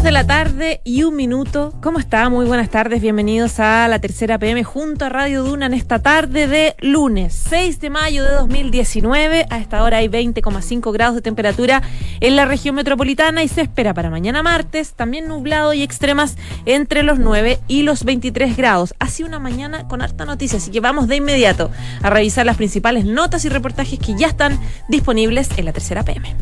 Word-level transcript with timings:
Dos 0.00 0.04
de 0.04 0.12
la 0.12 0.26
tarde 0.26 0.80
y 0.82 1.02
un 1.02 1.14
minuto. 1.14 1.74
¿Cómo 1.82 1.98
está? 1.98 2.30
Muy 2.30 2.46
buenas 2.46 2.70
tardes. 2.70 3.02
Bienvenidos 3.02 3.60
a 3.60 3.86
la 3.86 3.98
tercera 3.98 4.38
PM 4.38 4.64
junto 4.64 5.04
a 5.04 5.10
Radio 5.10 5.44
Duna 5.44 5.66
en 5.66 5.74
esta 5.74 5.98
tarde 5.98 6.46
de 6.46 6.74
lunes 6.80 7.34
6 7.50 7.80
de 7.80 7.90
mayo 7.90 8.24
de 8.24 8.30
2019. 8.30 9.44
A 9.50 9.58
esta 9.58 9.82
hora 9.82 9.98
hay 9.98 10.08
20,5 10.08 10.90
grados 10.94 11.16
de 11.16 11.20
temperatura 11.20 11.82
en 12.20 12.34
la 12.34 12.46
región 12.46 12.76
metropolitana 12.76 13.42
y 13.42 13.48
se 13.48 13.60
espera 13.60 13.92
para 13.92 14.08
mañana 14.08 14.42
martes 14.42 14.94
también 14.94 15.28
nublado 15.28 15.74
y 15.74 15.82
extremas 15.82 16.36
entre 16.64 17.02
los 17.02 17.18
9 17.18 17.58
y 17.68 17.82
los 17.82 18.04
23 18.04 18.56
grados. 18.56 18.94
Así 19.00 19.22
una 19.22 19.38
mañana 19.38 19.86
con 19.86 20.00
harta 20.00 20.24
noticia, 20.24 20.56
así 20.56 20.70
que 20.70 20.80
vamos 20.80 21.08
de 21.08 21.16
inmediato 21.16 21.70
a 22.02 22.08
revisar 22.08 22.46
las 22.46 22.56
principales 22.56 23.04
notas 23.04 23.44
y 23.44 23.50
reportajes 23.50 23.98
que 23.98 24.14
ya 24.16 24.28
están 24.28 24.58
disponibles 24.88 25.50
en 25.58 25.66
la 25.66 25.74
tercera 25.74 26.02
PM. 26.04 26.36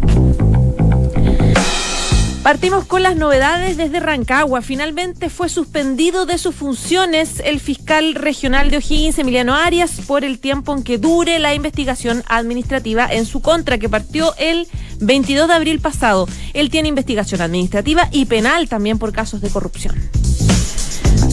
Partimos 2.48 2.87
con 2.87 3.02
las 3.02 3.15
novedades 3.15 3.77
desde 3.77 4.01
Rancagua. 4.01 4.62
Finalmente 4.62 5.29
fue 5.29 5.51
suspendido 5.51 6.25
de 6.25 6.39
sus 6.39 6.55
funciones 6.55 7.43
el 7.45 7.61
fiscal 7.61 8.15
regional 8.15 8.70
de 8.70 8.79
O'Higgins, 8.79 9.19
Emiliano 9.19 9.55
Arias, 9.55 10.01
por 10.06 10.25
el 10.25 10.39
tiempo 10.39 10.75
en 10.75 10.83
que 10.83 10.97
dure 10.97 11.39
la 11.41 11.53
investigación 11.53 12.25
administrativa 12.27 13.06
en 13.06 13.27
su 13.27 13.42
contra, 13.42 13.77
que 13.77 13.91
partió 13.91 14.34
el 14.39 14.66
22 14.98 15.47
de 15.47 15.53
abril 15.53 15.80
pasado. 15.80 16.27
Él 16.55 16.70
tiene 16.70 16.89
investigación 16.89 17.42
administrativa 17.42 18.09
y 18.12 18.25
penal 18.25 18.67
también 18.67 18.98
por 18.98 19.12
casos 19.12 19.42
de 19.42 19.51
corrupción. 19.51 19.97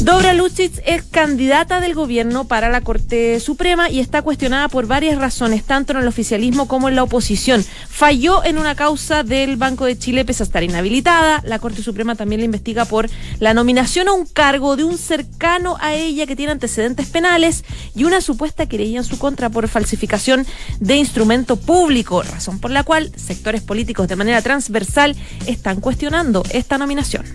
Dobra 0.05 0.35
Lucic 0.35 0.83
es 0.85 1.01
candidata 1.01 1.79
del 1.79 1.95
gobierno 1.95 2.43
para 2.43 2.69
la 2.69 2.81
Corte 2.81 3.39
Suprema 3.39 3.89
y 3.89 3.99
está 3.99 4.21
cuestionada 4.21 4.69
por 4.69 4.85
varias 4.85 5.17
razones, 5.17 5.63
tanto 5.63 5.93
en 5.93 5.97
el 5.97 6.07
oficialismo 6.07 6.67
como 6.67 6.87
en 6.87 6.95
la 6.95 7.01
oposición. 7.01 7.65
Falló 7.89 8.45
en 8.45 8.59
una 8.59 8.75
causa 8.75 9.23
del 9.23 9.57
Banco 9.57 9.85
de 9.85 9.97
Chile 9.97 10.23
pese 10.23 10.43
a 10.43 10.45
estar 10.45 10.62
inhabilitada. 10.62 11.41
La 11.43 11.57
Corte 11.57 11.81
Suprema 11.81 12.13
también 12.13 12.41
la 12.41 12.45
investiga 12.45 12.85
por 12.85 13.09
la 13.39 13.55
nominación 13.55 14.07
a 14.07 14.13
un 14.13 14.27
cargo 14.27 14.75
de 14.75 14.84
un 14.84 14.99
cercano 14.99 15.75
a 15.79 15.95
ella 15.95 16.27
que 16.27 16.35
tiene 16.35 16.51
antecedentes 16.51 17.07
penales 17.07 17.63
y 17.95 18.03
una 18.03 18.21
supuesta 18.21 18.67
querella 18.67 18.99
en 18.99 19.05
su 19.05 19.17
contra 19.17 19.49
por 19.49 19.67
falsificación 19.67 20.45
de 20.79 20.97
instrumento 20.97 21.55
público, 21.55 22.21
razón 22.21 22.59
por 22.59 22.69
la 22.69 22.84
cual 22.84 23.12
sectores 23.15 23.63
políticos 23.63 24.07
de 24.07 24.17
manera 24.17 24.43
transversal 24.43 25.15
están 25.47 25.81
cuestionando 25.81 26.43
esta 26.51 26.77
nominación. 26.77 27.25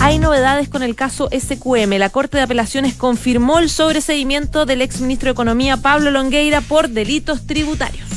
Hay 0.00 0.18
novedades 0.18 0.68
con 0.68 0.82
el 0.82 0.94
caso 0.96 1.28
SQM. 1.30 1.98
La 1.98 2.08
Corte 2.08 2.38
de 2.38 2.42
Apelaciones 2.42 2.94
confirmó 2.94 3.58
el 3.58 3.68
sobreseimiento 3.68 4.64
del 4.66 4.82
exministro 4.82 5.26
de 5.26 5.32
Economía 5.32 5.76
Pablo 5.76 6.10
Longueira 6.10 6.60
por 6.62 6.88
delitos 6.88 7.46
tributarios. 7.46 8.08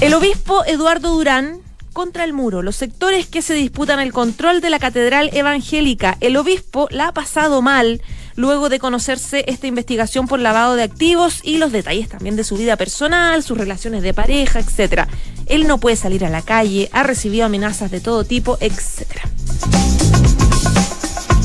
El 0.00 0.14
obispo 0.14 0.64
Eduardo 0.64 1.14
Durán 1.14 1.60
contra 1.92 2.24
el 2.24 2.32
muro, 2.32 2.62
los 2.62 2.76
sectores 2.76 3.26
que 3.26 3.42
se 3.42 3.54
disputan 3.54 4.00
el 4.00 4.12
control 4.12 4.60
de 4.60 4.70
la 4.70 4.78
catedral 4.78 5.30
evangélica. 5.32 6.16
El 6.20 6.36
obispo 6.36 6.88
la 6.90 7.08
ha 7.08 7.12
pasado 7.12 7.62
mal 7.62 8.00
luego 8.34 8.68
de 8.68 8.78
conocerse 8.78 9.44
esta 9.48 9.66
investigación 9.66 10.28
por 10.28 10.40
lavado 10.40 10.74
de 10.74 10.82
activos 10.82 11.40
y 11.42 11.58
los 11.58 11.72
detalles 11.72 12.08
también 12.08 12.36
de 12.36 12.44
su 12.44 12.56
vida 12.56 12.76
personal, 12.76 13.42
sus 13.42 13.58
relaciones 13.58 14.02
de 14.02 14.14
pareja, 14.14 14.60
etcétera. 14.60 15.08
Él 15.46 15.66
no 15.66 15.78
puede 15.78 15.96
salir 15.96 16.24
a 16.24 16.30
la 16.30 16.42
calle, 16.42 16.88
ha 16.92 17.02
recibido 17.02 17.46
amenazas 17.46 17.90
de 17.90 18.00
todo 18.00 18.24
tipo, 18.24 18.58
etcétera. 18.60 19.22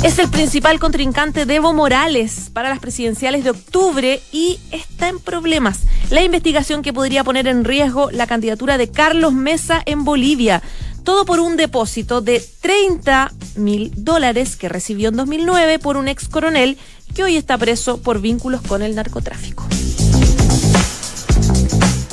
Es 0.03 0.19
el 0.19 0.29
principal 0.29 0.79
contrincante 0.79 1.45
de 1.45 1.55
Evo 1.55 1.73
Morales 1.73 2.51
para 2.53 2.69
las 2.69 2.79
presidenciales 2.79 3.43
de 3.43 3.49
octubre 3.49 4.21
y 4.31 4.59
está 4.71 5.09
en 5.09 5.19
problemas. 5.19 5.79
La 6.11 6.23
investigación 6.23 6.83
que 6.83 6.93
podría 6.93 7.23
poner 7.23 7.47
en 7.47 7.65
riesgo 7.65 8.11
la 8.11 8.27
candidatura 8.27 8.77
de 8.77 8.89
Carlos 8.89 9.33
Mesa 9.33 9.81
en 9.85 10.05
Bolivia. 10.05 10.61
Todo 11.03 11.25
por 11.25 11.39
un 11.39 11.57
depósito 11.57 12.21
de 12.21 12.45
30 12.61 13.31
mil 13.57 13.91
dólares 13.95 14.55
que 14.55 14.69
recibió 14.69 15.09
en 15.09 15.15
2009 15.15 15.79
por 15.79 15.97
un 15.97 16.07
ex 16.07 16.27
coronel 16.27 16.77
que 17.15 17.23
hoy 17.23 17.37
está 17.37 17.57
preso 17.57 18.01
por 18.01 18.21
vínculos 18.21 18.61
con 18.61 18.81
el 18.81 18.95
narcotráfico. 18.95 19.67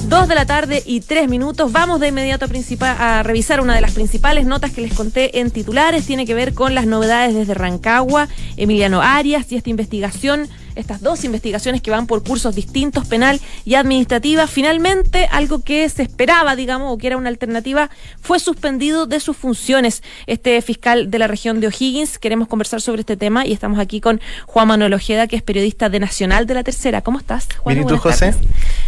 Dos 0.09 0.29
de 0.29 0.35
la 0.35 0.47
tarde 0.47 0.83
y 0.85 1.01
tres 1.01 1.29
minutos. 1.29 1.73
Vamos 1.73 1.99
de 1.99 2.09
inmediato 2.09 2.47
a, 2.81 3.19
a, 3.19 3.23
revisar 3.23 3.61
una 3.61 3.75
de 3.75 3.81
las 3.81 3.93
principales 3.93 4.47
notas 4.47 4.71
que 4.71 4.81
les 4.81 4.95
conté 4.95 5.41
en 5.41 5.51
titulares. 5.51 6.07
Tiene 6.07 6.27
que 6.27 6.35
ver 6.35 6.55
con 6.55 6.75
las 6.75 6.87
novedades 6.87 7.35
desde 7.35 7.55
Rancagua, 7.55 8.29
Emiliano 8.57 9.03
Arias 9.03 9.51
y 9.51 9.57
esta 9.57 9.71
investigación 9.71 10.49
estas 10.75 11.01
dos 11.01 11.25
investigaciones 11.25 11.83
que 11.83 11.91
van 11.91 12.07
por 12.07 12.25
cursos 12.25 12.55
distintos, 12.55 13.07
penal 13.07 13.41
y 13.65 13.75
administrativa. 13.75 14.47
Finalmente, 14.47 15.29
algo 15.31 15.63
que 15.63 15.89
se 15.89 16.03
esperaba, 16.03 16.57
digamos, 16.57 16.93
o 16.93 16.99
que 16.99 17.07
era 17.07 17.17
una 17.17 17.29
alternativa, 17.29 17.91
fue 18.21 18.39
suspendido 18.39 19.07
de 19.07 19.21
sus 19.21 19.37
funciones 19.37 20.03
este 20.27 20.61
fiscal 20.63 21.11
de 21.11 21.19
la 21.19 21.27
región 21.27 21.61
de 21.61 21.69
O'Higgins. 21.69 22.19
Queremos 22.19 22.49
conversar 22.49 22.81
sobre 22.81 23.01
este 23.01 23.17
tema 23.17 23.47
y 23.47 23.53
estamos 23.53 23.79
aquí 23.79 24.01
con 24.01 24.21
Juan 24.47 24.69
Manuel 24.69 24.95
Ojeda, 24.95 25.27
que 25.27 25.37
es 25.37 25.43
periodista 25.43 25.89
de 25.89 26.01
Nacional 26.01 26.47
de 26.47 26.55
la 26.55 26.63
Tercera. 26.65 27.03
¿Cómo 27.03 27.19
estás, 27.19 27.49
Juan? 27.59 27.77
Bien, 27.77 27.87
¿y 27.87 27.91
tú, 27.91 27.99
José? 27.99 28.35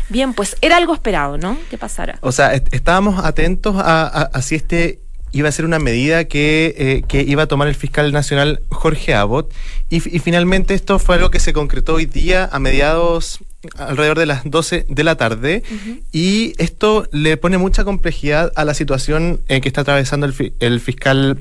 Bien, 0.09 0.33
pues 0.35 0.57
era 0.61 0.77
algo 0.77 0.95
esperado, 0.95 1.39
¿no? 1.39 1.57
¿Qué 1.71 1.79
pasara. 1.79 2.19
O 2.21 2.33
sea, 2.33 2.55
estábamos 2.55 3.25
atentos 3.25 3.77
a, 3.77 4.07
a, 4.07 4.23
a 4.23 4.43
si 4.43 4.55
este 4.55 5.06
iba 5.37 5.49
a 5.49 5.53
ser 5.53 5.65
una 5.65 5.79
medida 5.79 6.25
que, 6.25 6.75
eh, 6.79 7.03
que, 7.07 7.23
iba 7.23 7.43
a 7.43 7.47
tomar 7.47 7.69
el 7.69 7.75
fiscal 7.75 8.11
nacional 8.13 8.63
Jorge 8.71 9.15
Abbott. 9.15 9.53
Y, 9.91 9.97
y, 9.97 10.19
finalmente 10.21 10.75
esto 10.75 10.99
fue 10.99 11.17
algo 11.17 11.31
que 11.31 11.41
se 11.41 11.53
concretó 11.53 11.95
hoy 11.95 12.07
día 12.07 12.49
a 12.51 12.59
mediados, 12.59 13.41
alrededor 13.77 14.19
de 14.19 14.27
las 14.27 14.43
12 14.45 14.87
de 14.89 15.05
la 15.05 15.17
tarde. 15.17 15.63
Uh 15.71 15.75
-huh. 15.75 16.03
Y 16.13 16.55
esto 16.57 17.07
le 17.13 17.37
pone 17.37 17.59
mucha 17.59 17.85
complejidad 17.85 18.53
a 18.57 18.65
la 18.65 18.73
situación 18.73 19.41
eh, 19.49 19.61
que 19.61 19.69
está 19.69 19.83
atravesando 19.83 20.27
el, 20.27 20.55
el, 20.61 20.81
fiscal 20.81 21.39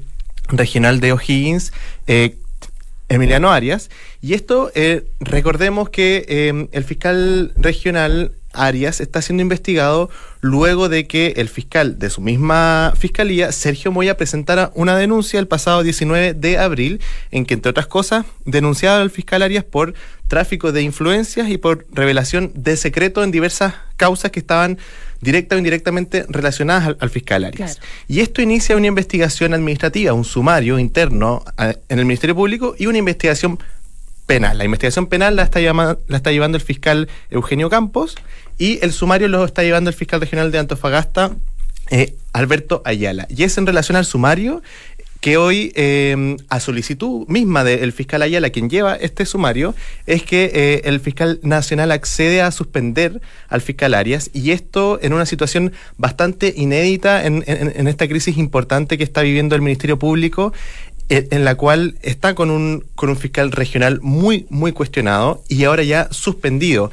regional 0.50 1.00
de 1.00 1.14
O'Higgins. 1.14 1.72
Eh, 2.08 2.36
Emiliano 3.08 3.52
Arias. 3.52 3.90
Y 4.22 4.34
esto, 4.34 4.72
eh, 4.76 5.06
recordemos 5.20 5.90
que 5.90 6.26
eh, 6.28 6.68
el 6.72 6.84
fiscal 6.84 7.54
regional 7.56 8.32
Arias 8.56 9.02
está 9.02 9.22
siendo 9.22 9.42
investigado 9.42 10.10
luego 10.42 10.90
de 10.90 11.08
que 11.08 11.34
el 11.38 11.50
fiscal 11.50 12.00
de 12.00 12.10
su 12.10 12.22
misma 12.22 12.94
fiscalía, 12.98 13.52
Sergio 13.52 13.92
Moya, 13.92 14.18
presentara 14.18 14.72
una 14.76 14.98
denuncia 14.98 15.40
el 15.40 15.48
pasado 15.48 15.84
19 15.84 16.34
de 16.34 16.58
abril 16.58 17.02
en 17.32 17.46
que, 17.46 17.54
entre 17.54 17.70
otras 17.70 17.88
cosas, 17.88 18.26
denunciaba 18.46 19.02
al 19.02 19.10
fiscal 19.10 19.42
Arias 19.42 19.64
por 19.64 19.94
tráfico 20.28 20.72
de 20.72 20.82
influencias 20.82 21.50
y 21.50 21.58
por 21.58 21.86
revelación 21.92 22.52
de 22.56 22.78
secreto 22.78 23.24
en 23.24 23.32
diversas 23.32 23.76
causas 23.98 24.32
que 24.32 24.40
estaban 24.40 24.78
directa 25.22 25.56
o 25.56 25.58
indirectamente 25.58 26.26
relacionadas 26.30 26.88
al, 26.88 26.98
al 27.00 27.10
fiscal 27.10 27.46
Arias. 27.46 27.76
Claro. 27.76 27.90
Y 28.08 28.20
esto 28.20 28.42
inicia 28.42 28.76
una 28.76 28.88
investigación 28.88 29.54
administrativa, 29.54 30.14
un 30.14 30.26
sumario 30.26 30.80
interno 30.80 31.44
a, 31.58 31.76
en 31.90 32.00
el 32.00 32.06
Ministerio 32.06 32.36
Público 32.36 32.76
y 32.78 32.88
una 32.88 32.98
investigación 32.98 33.60
penal. 34.26 34.58
La 34.58 34.66
investigación 34.66 35.08
penal 35.08 35.36
la 35.36 35.44
está, 35.44 35.60
la 35.60 35.98
está 36.10 36.32
llevando 36.32 36.58
el 36.58 36.64
fiscal 36.64 37.08
Eugenio 37.30 37.70
Campos 37.70 38.16
y 38.58 38.80
el 38.84 38.92
sumario 38.92 39.28
lo 39.28 39.46
está 39.46 39.64
llevando 39.64 39.90
el 39.90 39.96
fiscal 39.96 40.22
regional 40.22 40.52
de 40.52 40.60
Antofagasta, 40.60 41.32
eh, 41.92 42.16
Alberto 42.34 42.82
Ayala. 42.86 43.28
Y 43.30 43.44
es 43.44 43.58
en 43.58 43.68
relación 43.68 43.96
al 43.96 44.06
sumario 44.06 44.62
que 45.22 45.38
hoy, 45.38 45.72
eh, 45.76 46.38
a 46.50 46.60
solicitud 46.60 47.28
misma 47.28 47.64
del 47.64 47.92
fiscal 47.94 48.22
Ayala, 48.22 48.52
quien 48.52 48.70
lleva 48.70 48.96
este 48.96 49.26
sumario, 49.26 49.74
es 50.06 50.22
que 50.22 50.52
eh, 50.54 50.82
el 50.86 51.00
fiscal 51.00 51.40
nacional 51.42 51.92
accede 51.92 52.44
a 52.44 52.52
suspender 52.52 53.22
al 53.48 53.62
fiscal 53.62 53.96
Arias 53.96 54.30
y 54.34 54.52
esto 54.52 55.00
en 55.02 55.14
una 55.14 55.26
situación 55.26 55.74
bastante 55.98 56.54
inédita 56.56 57.26
en, 57.26 57.44
en, 57.48 57.74
en 57.76 57.88
esta 57.88 58.08
crisis 58.08 58.38
importante 58.38 59.00
que 59.00 59.04
está 59.04 59.22
viviendo 59.22 59.56
el 59.56 59.64
Ministerio 59.64 59.98
Público 59.98 60.54
en 61.10 61.46
la 61.46 61.56
cual 61.56 61.96
está 62.02 62.34
con 62.34 62.50
un, 62.50 62.86
con 62.96 63.10
un 63.10 63.18
fiscal 63.18 63.52
regional 63.52 64.00
muy, 64.02 64.48
muy 64.50 64.72
cuestionado 64.72 65.44
y 65.48 65.64
ahora 65.64 65.84
ya 65.84 66.08
suspendido. 66.12 66.92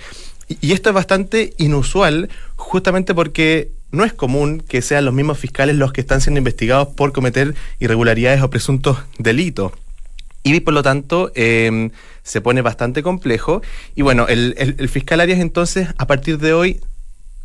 Y, 0.60 0.72
esto 0.72 0.90
es 0.90 0.94
bastante 0.94 1.54
inusual 1.56 2.28
justamente 2.56 3.14
porque 3.14 3.70
no 3.90 4.04
es 4.04 4.12
común 4.12 4.62
que 4.66 4.82
sean 4.82 5.04
los 5.04 5.14
mismos 5.14 5.38
fiscales 5.38 5.76
los 5.76 5.92
que 5.92 6.02
están 6.02 6.20
siendo 6.20 6.38
investigados 6.38 6.88
por 6.88 7.12
cometer 7.12 7.54
irregularidades 7.78 8.42
o 8.42 8.50
presuntos 8.50 8.98
delitos. 9.18 9.72
Y 10.42 10.58
por 10.60 10.74
lo 10.74 10.82
tanto 10.82 11.30
eh, 11.34 11.90
se 12.22 12.40
pone 12.40 12.62
bastante 12.62 13.02
complejo. 13.02 13.62
Y 13.94 14.02
bueno, 14.02 14.26
el, 14.28 14.54
el, 14.58 14.74
el 14.78 14.88
fiscal 14.88 15.20
Arias 15.20 15.40
entonces, 15.40 15.88
a 15.96 16.06
partir 16.06 16.38
de 16.38 16.52
hoy, 16.52 16.80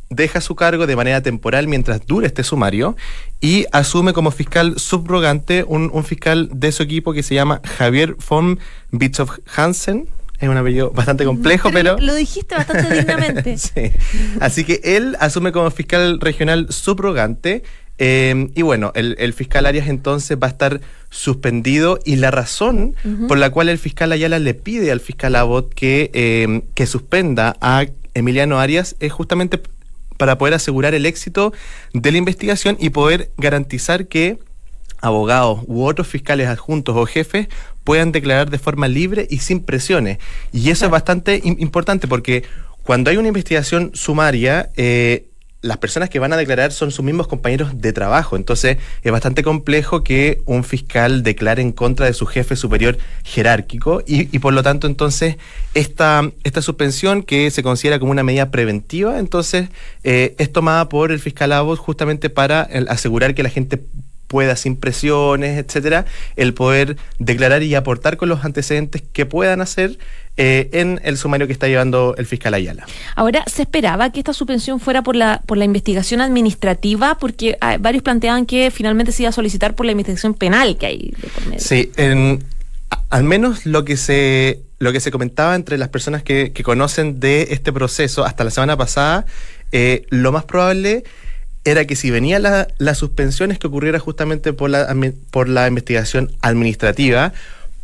deja 0.09 0.41
su 0.41 0.55
cargo 0.55 0.87
de 0.87 0.95
manera 0.95 1.21
temporal 1.21 1.67
mientras 1.67 2.05
dure 2.05 2.27
este 2.27 2.43
sumario 2.43 2.95
y 3.41 3.65
asume 3.71 4.13
como 4.13 4.31
fiscal 4.31 4.79
subrogante 4.79 5.65
un, 5.67 5.89
un 5.93 6.03
fiscal 6.03 6.49
de 6.53 6.71
su 6.71 6.83
equipo 6.83 7.13
que 7.13 7.23
se 7.23 7.35
llama 7.35 7.61
Javier 7.77 8.15
von 8.29 8.59
Bitzow 8.91 9.27
Hansen. 9.55 10.07
Es 10.39 10.47
un 10.47 10.57
apellido 10.57 10.91
bastante 10.91 11.25
complejo, 11.25 11.69
pero, 11.73 11.95
pero... 11.95 12.05
Lo 12.05 12.13
dijiste 12.13 12.55
bastante 12.55 12.95
dignamente. 12.95 13.57
sí. 13.57 13.91
Así 14.39 14.63
que 14.63 14.81
él 14.83 15.17
asume 15.19 15.51
como 15.51 15.71
fiscal 15.71 16.19
regional 16.19 16.67
subrogante. 16.69 17.63
Eh, 17.97 18.51
y 18.53 18.61
bueno, 18.61 18.91
el, 18.93 19.15
el, 19.17 19.33
fiscal 19.33 19.65
Arias 19.65 19.87
entonces 19.87 20.37
va 20.41 20.45
a 20.45 20.51
estar 20.51 20.81
suspendido 21.09 21.97
y 22.05 22.17
la 22.17 22.29
razón 22.29 22.93
uh 23.03 23.07
-huh. 23.07 23.27
por 23.27 23.39
la 23.39 23.49
cual 23.49 23.69
el 23.69 23.79
fiscal 23.79 24.11
Ayala 24.11 24.37
le 24.37 24.53
pide 24.53 24.91
al 24.91 24.99
fiscal 24.99 25.35
Abbott 25.35 25.73
que, 25.73 26.11
eh, 26.13 26.61
que 26.75 26.85
suspenda 26.85 27.55
a 27.59 27.87
Emiliano 28.13 28.59
Arias 28.59 28.95
es 28.99 29.11
justamente 29.11 29.59
para 30.17 30.37
poder 30.37 30.53
asegurar 30.53 30.93
el 30.93 31.05
éxito 31.05 31.53
de 31.93 32.11
la 32.11 32.17
investigación 32.17 32.77
y 32.79 32.89
poder 32.89 33.31
garantizar 33.37 34.07
que 34.07 34.39
abogados 34.99 35.61
u 35.67 35.83
otros 35.85 36.07
fiscales 36.07 36.47
adjuntos 36.47 36.95
o 36.95 37.05
jefes 37.05 37.47
puedan 37.83 38.11
declarar 38.11 38.49
de 38.49 38.59
forma 38.59 38.87
libre 38.87 39.27
y 39.29 39.39
sin 39.39 39.61
presiones. 39.61 40.17
Y 40.51 40.69
eso 40.71 40.85
es 40.85 40.91
bastante 40.91 41.41
importante 41.43 42.07
porque 42.07 42.43
cuando 42.83 43.09
hay 43.09 43.17
una 43.17 43.27
investigación 43.27 43.91
sumaria, 43.93 44.69
eh, 44.75 45.27
las 45.61 45.77
personas 45.77 46.09
que 46.09 46.19
van 46.19 46.33
a 46.33 46.37
declarar 46.37 46.71
son 46.71 46.91
sus 46.91 47.03
mismos 47.03 47.27
compañeros 47.27 47.81
de 47.81 47.91
trabajo. 47.91 48.35
Entonces 48.35 48.77
es 49.01 49.11
bastante 49.11 49.43
complejo 49.43 50.03
que 50.03 50.41
un 50.45 50.63
fiscal 50.63 51.23
declare 51.23 51.61
en 51.61 51.71
contra 51.71 52.05
de 52.05 52.13
su 52.13 52.25
jefe 52.25 52.55
superior 52.55 52.97
jerárquico 53.23 54.03
y, 54.05 54.37
por 54.39 54.53
lo 54.53 54.63
tanto 54.63 54.87
entonces 54.87 55.37
esta, 55.73 56.29
esta 56.43 56.61
suspensión 56.61 57.23
que 57.23 57.49
se 57.51 57.63
considera 57.63 57.99
como 57.99 58.11
una 58.11 58.23
medida 58.23 58.51
preventiva, 58.51 59.19
entonces 59.19 59.69
eh, 60.03 60.35
es 60.37 60.51
tomada 60.51 60.89
por 60.89 61.11
el 61.11 61.19
fiscal 61.19 61.51
Abbott 61.51 61.79
justamente 61.79 62.29
para 62.29 62.61
asegurar 62.89 63.33
que 63.33 63.43
la 63.43 63.49
gente 63.49 63.81
pueda, 64.27 64.55
sin 64.55 64.75
presiones, 64.75 65.57
etcétera, 65.57 66.05
el 66.35 66.53
poder 66.53 66.97
declarar 67.19 67.63
y 67.63 67.75
aportar 67.75 68.17
con 68.17 68.29
los 68.29 68.43
antecedentes 68.45 69.01
que 69.13 69.25
puedan 69.25 69.61
hacer 69.61 69.97
eh, 70.35 70.69
en 70.73 71.01
el 71.03 71.17
sumario 71.17 71.47
que 71.47 71.53
está 71.53 71.67
llevando 71.67 72.13
el 72.17 72.27
fiscal 72.27 72.53
Ayala. 72.53 72.85
Ahora, 73.15 73.43
¿se 73.47 73.63
esperaba 73.63 74.11
que 74.11 74.19
esta 74.19 74.33
suspensión 74.33 74.79
fuera 74.79 75.01
por 75.01 75.15
la, 75.15 75.41
por 75.45 75.57
la 75.57 75.65
investigación 75.65 76.21
administrativa? 76.21 77.17
Porque 77.17 77.57
ah, 77.61 77.77
varios 77.79 78.03
planteaban 78.03 78.45
que 78.45 78.69
finalmente 78.69 79.11
se 79.11 79.23
iba 79.23 79.29
a 79.29 79.33
solicitar 79.33 79.73
por 79.73 79.85
la 79.85 79.93
investigación 79.93 80.33
penal 80.35 80.77
que 80.77 80.85
hay 80.85 81.13
de. 81.49 81.59
Sí, 81.59 81.91
al 83.09 83.23
menos 83.23 83.65
lo 83.65 83.83
que 83.83 83.97
se 83.97 84.61
lo 84.79 84.91
que 84.91 84.99
se 84.99 85.09
comentaba 85.09 85.55
entre 85.55 85.77
las 85.77 85.89
personas 85.89 86.21
que, 86.21 86.53
conocen 86.63 87.19
de 87.19 87.47
este 87.49 87.73
proceso 87.73 88.23
hasta 88.23 88.43
la 88.43 88.51
semana 88.51 88.77
pasada, 88.77 89.25
eh, 89.71 90.05
lo 90.09 90.31
más 90.31 90.45
probable 90.45 91.03
era 91.67 91.85
que 91.85 91.97
si 91.97 92.11
venía 92.11 92.39
la, 92.39 92.69
la 92.77 92.95
suspensión 92.95 93.51
es 93.51 93.59
que 93.59 93.67
ocurriera 93.67 93.99
justamente 93.99 94.53
por 94.53 94.69
la, 94.69 94.95
por 95.31 95.49
la 95.49 95.67
investigación 95.67 96.31
administrativa, 96.41 97.33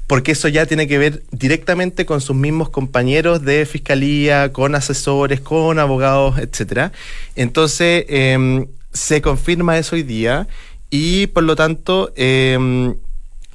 porque 0.08 0.32
eso 0.32 0.48
ya 0.48 0.66
tiene 0.66 0.88
que 0.88 0.98
ver 0.98 1.24
directamente 1.32 2.06
con 2.06 2.22
sus 2.22 2.36
mismos 2.36 2.70
compañeros 2.70 3.44
de 3.44 3.66
fiscalía, 3.66 4.54
con 4.54 4.76
asesores, 4.76 5.42
con 5.42 5.80
abogados, 5.80 6.40
etcétera. 6.40 6.94
Entonces, 7.36 8.06
em, 8.08 8.68
se 8.94 9.22
confirma 9.22 9.78
eso 9.78 9.98
hoy 9.98 10.04
día 10.04 10.48
y 10.90 11.28
por 11.28 11.44
lo 11.44 11.58
tanto, 11.58 12.14
em, 12.16 12.96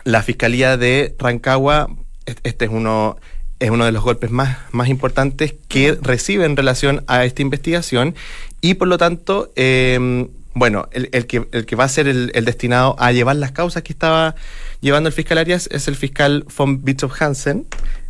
la 0.05 0.23
fiscalía 0.23 0.77
de 0.77 1.15
Rancagua, 1.19 1.89
este 2.43 2.67
es 2.67 2.71
uno 2.71 3.17
es 3.61 3.71
uno 3.71 3.85
de 3.85 3.93
los 3.93 4.03
golpes 4.03 4.31
más, 4.31 4.59
más 4.73 4.89
importantes 4.89 5.55
que 5.69 5.99
recibe 6.01 6.45
en 6.45 6.57
relación 6.57 7.05
a 7.07 7.25
esta 7.25 7.43
investigación 7.43 8.15
y 8.61 8.75
por 8.75 8.89
lo 8.89 8.99
tanto, 8.99 9.53
em, 9.57 10.29
bueno, 10.55 10.89
el, 10.93 11.27
que, 11.27 11.47
el 11.53 11.67
que 11.67 11.77
va 11.77 11.85
a 11.85 11.89
ser 11.89 12.09
el, 12.09 12.33
destinado 12.45 12.97
a 12.99 13.13
llevar 13.13 13.37
las 13.37 13.53
causas 13.53 13.83
que 13.83 13.93
estaba 13.93 14.35
llevando 14.81 15.09
el 15.09 15.13
fiscal 15.13 15.39
Arias 15.39 15.69
es 15.73 15.89
el 15.89 15.97
fiscal 15.97 16.45
von 16.57 16.85
Bischof 16.85 17.21
Hansen. 17.21 17.67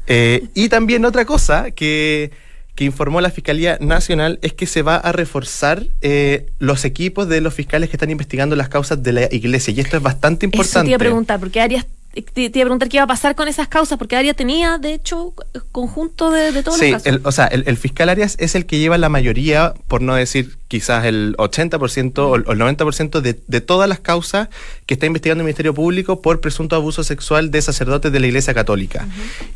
Eh, 0.07 0.47
y 0.55 0.71
también 0.71 1.05
otra 1.05 1.27
cosa 1.27 1.71
que, 1.71 2.31
que, 2.75 2.85
informó 2.85 3.21
la 3.21 3.31
Fiscalía 3.31 3.77
Nacional 3.83 4.39
es 4.41 4.55
que 4.55 4.65
se 4.67 4.81
va 4.81 4.97
a 4.97 5.13
reforzar 5.13 5.85
eh, 6.01 6.47
los 6.59 6.87
equipos 6.87 7.29
de 7.29 7.43
los 7.43 7.53
fiscales 7.53 7.91
que 7.91 7.97
están 7.97 8.11
investigando 8.11 8.57
las 8.57 8.71
causas 8.71 9.03
de 9.03 9.13
la 9.13 9.29
iglesia. 9.31 9.75
Y 9.75 9.81
esto 9.81 9.99
es 9.99 10.03
bastante 10.03 10.47
importante. 10.47 10.71
Eso 10.71 10.83
te 10.83 10.89
iba 10.89 10.97
a 10.97 10.99
preguntar, 10.99 11.39
porque 11.39 11.61
Arias 11.61 11.85
te, 12.13 12.41
iba 12.43 12.49
a 12.49 12.51
preguntar 12.51 12.89
qué 12.89 12.97
iba 12.97 13.05
a 13.05 13.09
pasar 13.09 13.35
con 13.35 13.49
esas 13.49 13.69
causas, 13.69 13.99
porque 13.99 14.17
Arias 14.17 14.35
tenía, 14.35 14.79
de 14.79 14.95
hecho, 14.95 15.35
conjunto 15.73 16.31
de, 16.31 16.53
de 16.53 16.63
todos 16.63 16.81
los 16.81 16.91
casos. 16.91 17.13
Sí, 17.13 17.21
o 17.23 17.33
sea, 17.33 17.47
el, 17.47 17.77
fiscal 17.77 18.09
Arias 18.09 18.37
es 18.39 18.55
el 18.55 18.67
que 18.67 18.79
lleva 18.79 18.99
la 18.99 19.09
mayoría, 19.09 19.75
por 19.87 20.03
no 20.03 20.15
decir 20.15 20.59
quizás 20.69 21.05
el 21.05 21.35
80% 21.39 22.19
o 22.19 22.35
el 22.37 22.45
90% 22.45 23.21
de, 23.21 23.41
de 23.47 23.61
todas 23.61 23.89
las 23.89 24.01
causas 24.01 24.49
que 24.87 24.95
está 24.95 25.07
investigando 25.07 25.43
el 25.43 25.47
Ministerio 25.47 25.75
Público 25.75 26.21
por 26.21 26.41
presunto 26.41 26.77
abuso 26.77 27.05
sexual 27.05 27.51
de 27.51 27.63
sacerdotes 27.63 28.11
de 28.13 28.21
la 28.21 28.27
Iglesia 28.27 28.55
Católica. 28.55 29.07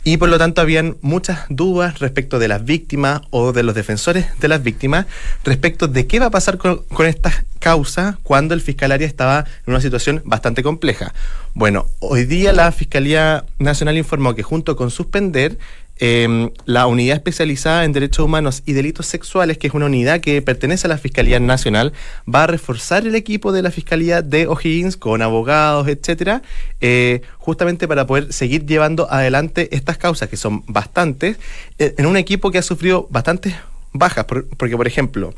Y 0.05 0.19
por 0.19 0.29
lo 0.29 0.39
tanto 0.39 0.61
habían 0.61 0.97
muchas 1.01 1.41
dudas 1.49 1.99
respecto 1.99 2.39
de 2.39 2.49
las 2.49 2.65
víctimas 2.65 3.23
o 3.31 3.53
de 3.53 3.63
los 3.63 3.75
defensores 3.75 4.27
de 4.41 4.49
las 4.49 4.63
víctimas 4.63 5.07
respecto 5.45 5.89
de 5.89 6.07
qué 6.07 6.19
va 6.19 6.27
a 6.27 6.31
pasar 6.31 6.59
con, 6.59 6.83
con 6.85 7.07
estas 7.07 7.45
causas 7.59 8.17
cuando 8.23 8.55
el 8.55 8.61
fiscal 8.61 8.93
Arias 8.93 9.11
estaba 9.11 9.45
en 9.67 9.73
una 9.73 9.81
situación 9.81 10.23
bastante 10.25 10.63
compleja. 10.63 11.15
Bueno, 11.55 11.87
hoy 12.01 12.25
día 12.25 12.42
la 12.51 12.73
Fiscalía 12.73 13.45
Nacional 13.61 13.97
informó 13.97 14.35
que 14.35 14.43
junto 14.43 14.75
con 14.75 14.91
suspender 14.91 15.59
Em, 16.05 16.51
la 16.65 16.89
Unidad 16.89 17.19
Especializada 17.19 17.85
en 17.85 17.93
Derechos 17.93 18.25
Humanos 18.25 18.65
y 18.67 18.73
Delitos 18.73 19.07
Sexuales, 19.07 19.57
que 19.57 19.69
es 19.69 19.73
una 19.73 19.87
unidad 19.87 20.21
que 20.21 20.43
pertenece 20.43 20.89
a 20.89 20.91
la 20.91 20.99
Fiscalía 20.99 21.39
Nacional, 21.39 21.93
va 22.27 22.43
a 22.43 22.47
reforzar 22.49 23.07
el 23.07 23.15
equipo 23.15 23.53
de 23.53 23.63
la 23.63 23.71
Fiscalía 23.71 24.21
de 24.21 24.49
O'Higgins 24.49 24.97
con 24.97 25.23
abogados, 25.23 25.87
etcétera, 25.87 26.43
eh, 26.81 27.23
justamente 27.39 27.87
para 27.87 28.05
poder 28.05 28.33
seguir 28.33 28.67
llevando 28.67 29.09
adelante 29.13 29.69
estas 29.77 29.97
causas, 29.97 30.29
que 30.29 30.37
son 30.37 30.65
bastantes, 30.67 31.37
eh, 31.79 31.95
en 31.97 32.07
un 32.07 32.17
equipo 32.17 32.51
que 32.51 32.59
ha 32.59 32.63
sufrido 32.63 33.07
bastantes 33.09 33.55
bajas, 33.93 34.25
porque, 34.25 34.77
por 34.77 34.89
ejemplo, 34.89 35.35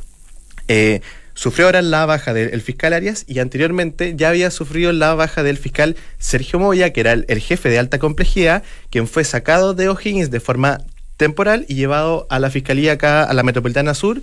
eh, 0.69 1.03
Sufrió 1.35 1.67
ahora 1.67 1.83
la 1.83 2.07
baja 2.07 2.33
del 2.33 2.61
fiscal 2.63 2.93
Arias 2.93 3.25
y 3.27 3.41
anteriormente 3.41 4.15
ya 4.17 4.29
había 4.29 4.53
sufrido 4.53 4.93
la 4.93 5.15
baja 5.15 5.43
del 5.43 5.59
fiscal 5.59 5.97
Sergio 6.19 6.61
Moya, 6.61 6.93
que 6.93 7.01
era 7.01 7.13
el, 7.13 7.41
jefe 7.41 7.69
de 7.69 7.79
alta 7.81 7.99
complejidad, 7.99 8.63
quien 8.89 9.09
fue 9.09 9.25
sacado 9.25 9.75
de 9.75 9.89
O'Higgins 9.89 10.31
de 10.31 10.39
forma 10.39 10.79
temporal 11.17 11.67
y 11.69 11.75
llevado 11.75 12.29
a 12.31 12.39
la 12.39 12.51
fiscalía 12.51 12.93
acá, 12.93 13.25
a 13.25 13.35
la 13.35 13.43
Metropolitana 13.43 13.95
Sur, 13.95 14.23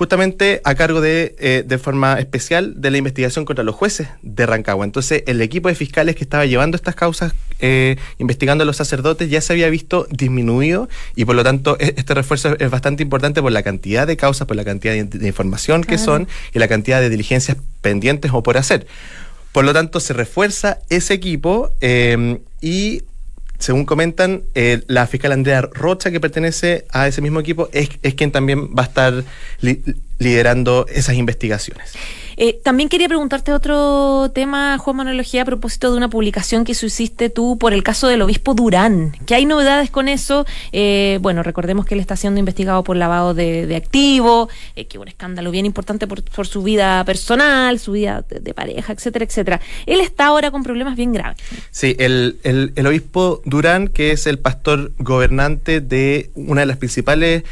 justamente 0.00 0.62
a 0.64 0.74
cargo 0.76 1.02
de, 1.02 1.36
eh, 1.38 1.62
de 1.66 1.76
forma 1.76 2.18
especial 2.18 2.80
de 2.80 2.90
la 2.90 2.96
investigación 2.96 3.44
contra 3.44 3.64
los 3.64 3.74
jueces 3.74 4.08
de 4.22 4.46
Rancagua. 4.46 4.86
Entonces, 4.86 5.22
el 5.26 5.42
equipo 5.42 5.68
de 5.68 5.74
fiscales 5.74 6.16
que 6.16 6.24
estaba 6.24 6.46
llevando 6.46 6.76
estas 6.76 6.94
causas, 6.94 7.34
eh, 7.58 7.96
investigando 8.16 8.62
a 8.62 8.64
los 8.64 8.78
sacerdotes, 8.78 9.28
ya 9.28 9.42
se 9.42 9.52
había 9.52 9.68
visto 9.68 10.06
disminuido 10.10 10.88
y 11.16 11.26
por 11.26 11.36
lo 11.36 11.44
tanto 11.44 11.76
e, 11.78 11.92
este 11.98 12.14
refuerzo 12.14 12.56
es 12.58 12.70
bastante 12.70 13.02
importante 13.02 13.42
por 13.42 13.52
la 13.52 13.62
cantidad 13.62 14.06
de 14.06 14.16
causas, 14.16 14.46
por 14.46 14.56
la 14.56 14.64
cantidad 14.64 14.94
de, 14.94 15.28
información 15.28 15.84
que 15.84 15.98
son 15.98 16.28
y 16.54 16.58
la 16.58 16.66
cantidad 16.66 17.02
de 17.02 17.10
diligencias 17.10 17.58
pendientes 17.82 18.30
o 18.32 18.42
por 18.42 18.56
hacer. 18.56 18.86
Por 19.52 19.66
lo 19.66 19.74
tanto, 19.74 20.00
se 20.00 20.14
refuerza 20.14 20.78
ese 20.88 21.12
equipo 21.12 21.72
eh, 21.82 22.40
y 22.62 23.02
según 23.60 23.84
comentan, 23.84 24.42
eh, 24.54 24.82
la 24.86 25.06
fiscal 25.06 25.32
Andrea 25.32 25.60
Rocha, 25.60 26.10
que 26.10 26.18
pertenece 26.18 26.86
a 26.90 27.06
ese 27.06 27.20
mismo 27.20 27.40
equipo, 27.40 27.68
es, 27.72 27.90
quien 28.14 28.32
también 28.32 28.74
va 28.74 28.82
a 28.82 28.86
estar 28.86 29.24
liderando 30.18 30.86
esas 30.88 31.14
investigaciones. 31.14 31.92
Eh, 32.42 32.58
también 32.64 32.88
quería 32.88 33.06
preguntarte 33.06 33.52
otro 33.52 34.30
tema, 34.34 34.78
Juan 34.78 34.96
Manuel 34.96 35.20
a 35.20 35.44
propósito 35.44 35.90
de 35.90 35.98
una 35.98 36.08
publicación 36.08 36.64
que 36.64 36.72
hiciste 36.72 37.28
tú 37.28 37.58
por 37.58 37.74
el 37.74 37.82
caso 37.82 38.08
del 38.08 38.22
obispo 38.22 38.54
Durán. 38.54 39.14
¿Qué 39.26 39.34
hay 39.34 39.44
novedades 39.44 39.90
con 39.90 40.08
eso? 40.08 40.46
Eh, 40.72 41.18
bueno, 41.20 41.42
recordemos 41.42 41.84
que 41.84 41.92
él 41.92 42.00
está 42.00 42.16
siendo 42.16 42.40
investigado 42.40 42.82
por 42.82 42.96
lavado 42.96 43.34
de, 43.34 43.76
activos, 43.76 44.48
eh, 44.74 44.86
que 44.86 44.96
un 44.96 45.08
escándalo 45.08 45.50
bien 45.50 45.66
importante 45.66 46.06
por, 46.06 46.46
su 46.46 46.62
vida 46.62 47.04
personal, 47.04 47.78
su 47.78 47.92
vida 47.92 48.24
de, 48.26 48.54
pareja, 48.54 48.94
etcétera, 48.94 49.26
etcétera. 49.26 49.60
Él 49.84 50.00
está 50.00 50.28
ahora 50.28 50.50
con 50.50 50.62
problemas 50.62 50.96
bien 50.96 51.12
graves. 51.12 51.36
Sí, 51.70 51.94
el, 51.98 52.40
el 52.42 52.86
obispo 52.86 53.42
Durán, 53.44 53.88
que 53.88 54.12
es 54.12 54.26
el 54.26 54.38
pastor 54.38 54.92
gobernante 54.96 55.82
de 55.82 56.30
una 56.34 56.62
de 56.62 56.66
las 56.66 56.78
principales 56.78 57.42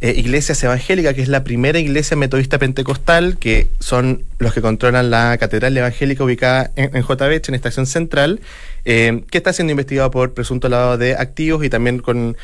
eh, 0.00 0.12
iglesias 0.16 0.62
evangélicas, 0.62 1.14
que 1.14 1.22
es 1.22 1.28
la 1.28 1.44
primera 1.44 1.78
iglesia 1.78 2.16
metodista 2.16 2.58
pentecostal, 2.58 3.38
que 3.38 3.68
son 3.80 4.24
los 4.38 4.52
que 4.52 4.60
controlan 4.60 5.10
la 5.10 5.36
catedral 5.38 5.76
evangélica 5.76 6.24
ubicada 6.24 6.70
en, 6.76 6.96
en 6.96 7.04
en 7.04 7.54
Estación 7.54 7.86
Central, 7.86 8.40
eh, 8.84 9.22
que 9.30 9.38
está 9.38 9.52
siendo 9.52 9.70
investigado 9.70 10.10
por 10.10 10.34
presunto 10.34 10.68
lavado 10.68 10.98
de 10.98 11.14
activos 11.14 11.64
y 11.64 11.70
también 11.70 12.00
con 12.00 12.36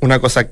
una 0.00 0.20
cosa 0.20 0.48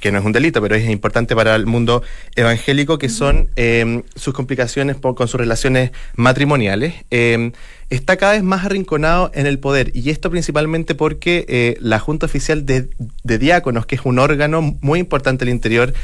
que 0.00 0.12
no 0.12 0.18
es 0.18 0.24
un 0.24 0.32
delito, 0.32 0.60
pero 0.60 0.74
es 0.74 0.88
importante 0.88 1.34
para 1.34 1.54
el 1.54 1.66
mundo 1.66 2.02
evangélico, 2.34 2.98
que 2.98 3.08
son 3.08 3.48
em, 3.56 4.02
sus 4.14 4.34
complicaciones 4.34 4.96
con 4.96 5.28
sus 5.28 5.40
relaciones 5.40 5.90
matrimoniales, 6.14 6.94
em, 7.10 7.52
está 7.88 8.16
cada 8.16 8.32
vez 8.32 8.42
más 8.42 8.64
arrinconado 8.64 9.30
en 9.34 9.46
el 9.46 9.58
poder. 9.58 9.90
Y 9.94 10.10
esto 10.10 10.30
principalmente 10.30 10.94
porque 10.94 11.46
eh, 11.48 11.76
la 11.80 11.98
Junta 11.98 12.26
Oficial 12.26 12.66
de, 12.66 12.88
Diáconos, 13.24 13.86
que 13.86 13.94
es 13.94 14.02
un 14.04 14.18
órgano 14.18 14.60
muy 14.80 14.98
importante 14.98 15.44
al 15.44 15.50
interior 15.50 15.94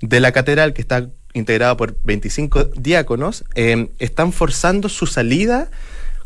de 0.00 0.20
la 0.20 0.32
catedral, 0.32 0.72
que 0.72 0.80
está 0.80 1.08
integrado 1.34 1.76
por 1.76 1.96
25 2.04 2.64
diáconos, 2.76 3.44
están 3.98 4.32
forzando 4.32 4.90
su 4.90 5.06
salida 5.06 5.70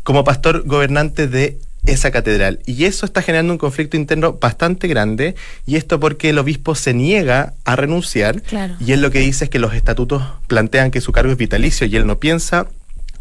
como 0.03 0.23
pastor 0.23 0.63
gobernante 0.65 1.27
de 1.27 1.59
esa 1.85 2.11
catedral. 2.11 2.59
Y 2.65 2.85
eso 2.85 3.05
está 3.05 3.21
generando 3.21 3.53
un 3.53 3.59
conflicto 3.59 3.97
interno 3.97 4.33
bastante 4.33 4.87
grande, 4.87 5.35
y 5.65 5.75
esto 5.75 5.99
porque 5.99 6.29
el 6.29 6.39
obispo 6.39 6.75
se 6.75 6.93
niega 6.93 7.53
a 7.65 7.75
renunciar, 7.75 8.41
y 8.79 8.91
él 8.91 9.01
lo 9.01 9.11
que 9.11 9.19
dice 9.19 9.45
es 9.45 9.49
que 9.49 9.59
los 9.59 9.73
estatutos 9.73 10.23
plantean 10.47 10.91
que 10.91 11.01
su 11.01 11.11
cargo 11.11 11.31
es 11.31 11.37
vitalicio, 11.37 11.87
y 11.87 11.95
él 11.95 12.05
no 12.05 12.19
piensa 12.19 12.67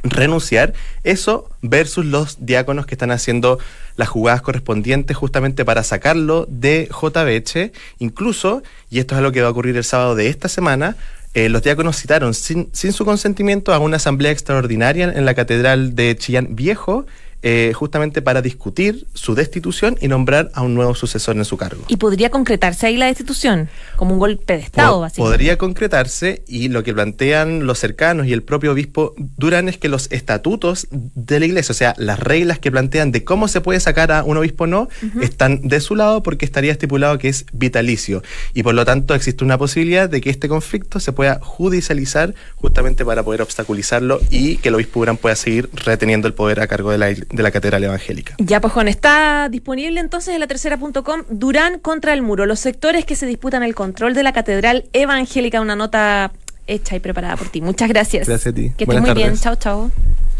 renunciar. 0.02 0.74
Eso 1.04 1.48
versus 1.62 2.04
los 2.04 2.44
diáconos 2.44 2.86
que 2.86 2.94
están 2.94 3.10
haciendo 3.10 3.58
las 3.96 4.08
jugadas 4.08 4.42
correspondientes 4.42 5.16
justamente 5.16 5.64
para 5.64 5.82
sacarlo 5.82 6.46
de 6.48 6.88
JBH. 6.90 7.72
Incluso, 7.98 8.62
y 8.90 8.98
esto 8.98 9.14
es 9.14 9.18
algo 9.18 9.32
que 9.32 9.42
va 9.42 9.48
a 9.48 9.50
ocurrir 9.50 9.76
el 9.76 9.84
sábado 9.84 10.14
de 10.14 10.28
esta 10.28 10.48
semana, 10.48 10.96
eh, 11.34 11.48
los 11.48 11.62
diáconos 11.62 11.96
citaron 11.96 12.32
sin, 12.34 12.70
sin 12.72 12.92
su 12.92 13.04
consentimiento 13.04 13.74
a 13.74 13.78
una 13.78 13.96
asamblea 13.96 14.32
extraordinaria 14.32 15.12
en 15.14 15.24
la 15.24 15.34
Catedral 15.34 15.94
de 15.94 16.16
Chillán 16.16 16.56
Viejo 16.56 17.06
eh, 17.42 17.72
justamente 17.74 18.22
para 18.22 18.42
discutir 18.42 19.06
su 19.14 19.34
destitución 19.34 19.96
y 20.00 20.08
nombrar 20.08 20.50
a 20.54 20.62
un 20.62 20.74
nuevo 20.74 20.94
sucesor 20.94 21.36
en 21.36 21.44
su 21.44 21.56
cargo. 21.56 21.84
¿Y 21.88 21.96
podría 21.96 22.30
concretarse 22.30 22.86
ahí 22.86 22.96
la 22.96 23.06
destitución? 23.06 23.68
Como 23.96 24.14
un 24.14 24.18
golpe 24.18 24.54
de 24.54 24.60
Estado, 24.60 25.00
básicamente. 25.00 25.36
Podría 25.36 25.58
concretarse 25.58 26.42
y 26.46 26.68
lo 26.68 26.82
que 26.82 26.94
plantean 26.94 27.66
los 27.66 27.78
cercanos 27.78 28.26
y 28.26 28.32
el 28.32 28.42
propio 28.42 28.72
obispo 28.72 29.14
Durán 29.36 29.68
es 29.68 29.78
que 29.78 29.88
los 29.88 30.10
estatutos 30.10 30.88
de 30.90 31.40
la 31.40 31.46
iglesia, 31.46 31.72
o 31.72 31.76
sea, 31.76 31.94
las 31.98 32.18
reglas 32.18 32.58
que 32.58 32.70
plantean 32.70 33.12
de 33.12 33.24
cómo 33.24 33.48
se 33.48 33.60
puede 33.60 33.80
sacar 33.80 34.12
a 34.12 34.24
un 34.24 34.36
obispo 34.36 34.66
no, 34.66 34.88
están 35.20 35.68
de 35.68 35.80
su 35.80 35.94
lado 35.94 36.22
porque 36.22 36.44
estaría 36.44 36.72
estipulado 36.72 37.18
que 37.18 37.28
es 37.28 37.46
vitalicio. 37.52 38.22
Y 38.54 38.62
por 38.62 38.74
lo 38.74 38.84
tanto 38.84 39.14
existe 39.14 39.44
una 39.44 39.58
posibilidad 39.58 40.08
de 40.08 40.20
que 40.20 40.30
este 40.30 40.48
conflicto 40.48 41.00
se 41.00 41.12
pueda 41.12 41.38
judicializar 41.42 42.34
justamente 42.56 43.04
para 43.04 43.22
poder 43.22 43.42
obstaculizarlo 43.42 44.20
y 44.30 44.56
que 44.56 44.68
el 44.68 44.74
obispo 44.74 45.00
Durán 45.00 45.16
pueda 45.16 45.36
seguir 45.36 45.68
reteniendo 45.74 46.28
el 46.28 46.34
poder 46.34 46.60
a 46.60 46.66
cargo 46.66 46.90
de 46.90 46.98
la, 46.98 47.14
de 47.30 47.42
la 47.42 47.50
Catedral 47.50 47.82
Evangélica. 47.84 48.34
Ya, 48.38 48.60
pues 48.60 48.72
Juan, 48.72 48.88
está 48.88 49.48
disponible 49.50 50.00
entonces 50.00 50.34
en 50.34 50.40
la 50.40 50.46
tercera.com 50.46 51.22
Durán 51.30 51.78
contra 51.78 52.12
el 52.12 52.22
muro, 52.22 52.46
los 52.46 52.60
sectores 52.60 53.04
que 53.04 53.16
se 53.16 53.26
disputan 53.26 53.62
el 53.62 53.74
control 53.74 54.14
de 54.14 54.22
la 54.22 54.32
Catedral 54.32 54.84
Evangélica, 54.92 55.60
una 55.60 55.76
nota 55.76 56.32
hecha 56.66 56.96
y 56.96 57.00
preparada 57.00 57.36
por 57.36 57.48
ti. 57.48 57.60
Muchas 57.60 57.88
gracias. 57.88 58.26
Gracias 58.26 58.52
a 58.52 58.54
ti. 58.54 58.72
Que 58.76 58.84
estés 58.84 59.00
muy 59.00 59.14
bien. 59.14 59.36
Chao, 59.36 59.56
chao. 59.56 59.90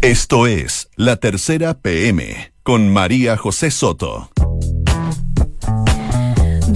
Esto 0.01 0.45
es 0.47 0.89
La 0.95 1.15
Tercera 1.15 1.73
PM 1.75 2.51
con 2.63 2.89
María 2.89 3.37
José 3.37 3.71
Soto. 3.71 4.29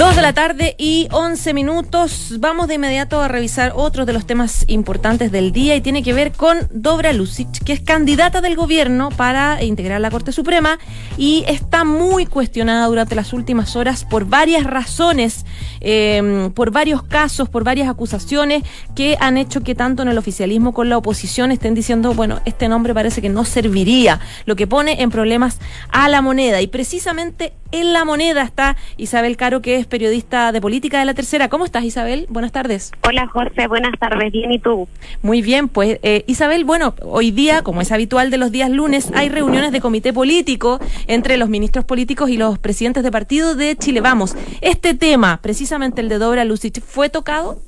Dos 0.02 0.16
de 0.16 0.24
la 0.24 0.34
tarde 0.34 0.74
y 0.80 1.08
once 1.12 1.54
minutos. 1.54 2.34
Vamos 2.40 2.68
de 2.68 2.74
inmediato 2.74 3.22
a 3.22 3.28
revisar 3.28 3.74
otros 3.76 4.08
de 4.08 4.14
los 4.14 4.26
temas 4.26 4.66
importantes 4.68 5.32
del 5.32 5.52
día 5.52 5.76
y 5.76 5.82
tiene 5.82 6.02
que 6.02 6.12
ver 6.12 6.32
con 6.32 6.58
Dobra 6.72 7.14
Lucic, 7.14 7.64
que 7.64 7.74
es 7.74 7.82
candidata 7.82 8.42
del 8.42 8.56
gobierno 8.56 9.10
para 9.10 9.64
integrar 9.64 10.02
la 10.02 10.10
Corte 10.10 10.32
Suprema 10.32 10.80
y 11.20 11.44
está 11.48 11.84
muy 11.84 12.26
cuestionada 12.26 12.88
durante 12.88 13.14
las 13.14 13.32
últimas 13.32 13.76
horas 13.76 14.04
por 14.04 14.26
varias 14.26 14.64
razones, 14.64 15.46
em, 15.82 16.52
por 16.52 16.72
varios 16.72 17.04
casos, 17.04 17.48
por 17.48 17.64
varias 17.64 17.88
acusaciones 17.88 18.64
que 18.96 19.18
han 19.20 19.38
hecho 19.38 19.62
que 19.62 19.76
tanto 19.76 20.02
en 20.02 20.08
el 20.08 20.18
oficialismo 20.18 20.74
como 20.74 20.86
la 20.86 20.98
oposición 20.98 21.52
estén 21.52 21.76
diciendo, 21.76 22.16
bueno, 22.16 22.42
este 22.46 22.68
nombre 22.68 22.96
parece 22.96 23.22
que 23.22 23.30
no 23.30 23.46
serviría, 23.46 24.20
lo 24.48 24.56
que 24.56 24.66
pone 24.66 25.04
en 25.04 25.12
problemas 25.12 25.60
a 25.92 26.10
la 26.10 26.24
moneda. 26.24 26.60
Y 26.60 26.66
precisamente 26.66 27.54
en 27.72 27.94
la 27.94 28.04
moneda 28.04 28.42
está 28.42 28.76
Isabel 28.98 29.38
Caro, 29.38 29.62
que 29.62 29.78
es 29.78 29.91
periodista 29.92 30.52
de 30.52 30.60
política 30.60 30.98
de 30.98 31.06
la 31.06 31.14
tercera. 31.14 31.50
¿Cómo 31.50 31.66
estás, 31.66 31.84
Isabel? 31.84 32.26
Buenas 32.30 32.52
tardes. 32.52 32.92
Hola, 33.06 33.28
José. 33.28 33.68
Buenas 33.68 33.94
tardes. 34.00 34.32
Bien, 34.32 34.52
¿y 34.52 34.58
tú? 34.58 34.88
Muy 35.22 35.44
bien, 35.44 35.68
pues 35.68 36.00
eh, 36.02 36.24
Isabel, 36.26 36.64
bueno, 36.64 36.96
hoy 37.04 37.30
día, 37.30 37.62
como 37.62 37.82
es 37.82 37.92
habitual 37.92 38.32
de 38.32 38.38
los 38.38 38.52
días 38.52 38.72
lunes, 38.72 39.12
hay 39.14 39.30
reuniones 39.30 39.72
de 39.72 39.82
comité 39.82 40.14
político 40.14 40.80
entre 41.06 41.38
los 41.38 41.50
ministros 41.50 41.86
políticos 41.86 42.32
y 42.32 42.38
los 42.38 42.58
presidentes 42.58 43.04
de 43.04 43.12
partido 43.12 43.54
de 43.54 43.76
Chile. 43.76 44.02
Vamos, 44.02 44.36
este 44.62 44.96
tema, 44.96 45.40
precisamente 45.42 46.02
el 46.02 46.10
de 46.10 46.18
Dobra 46.18 46.46
Lucich, 46.46 46.82
¿fue 46.82 47.10
tocado? 47.10 47.60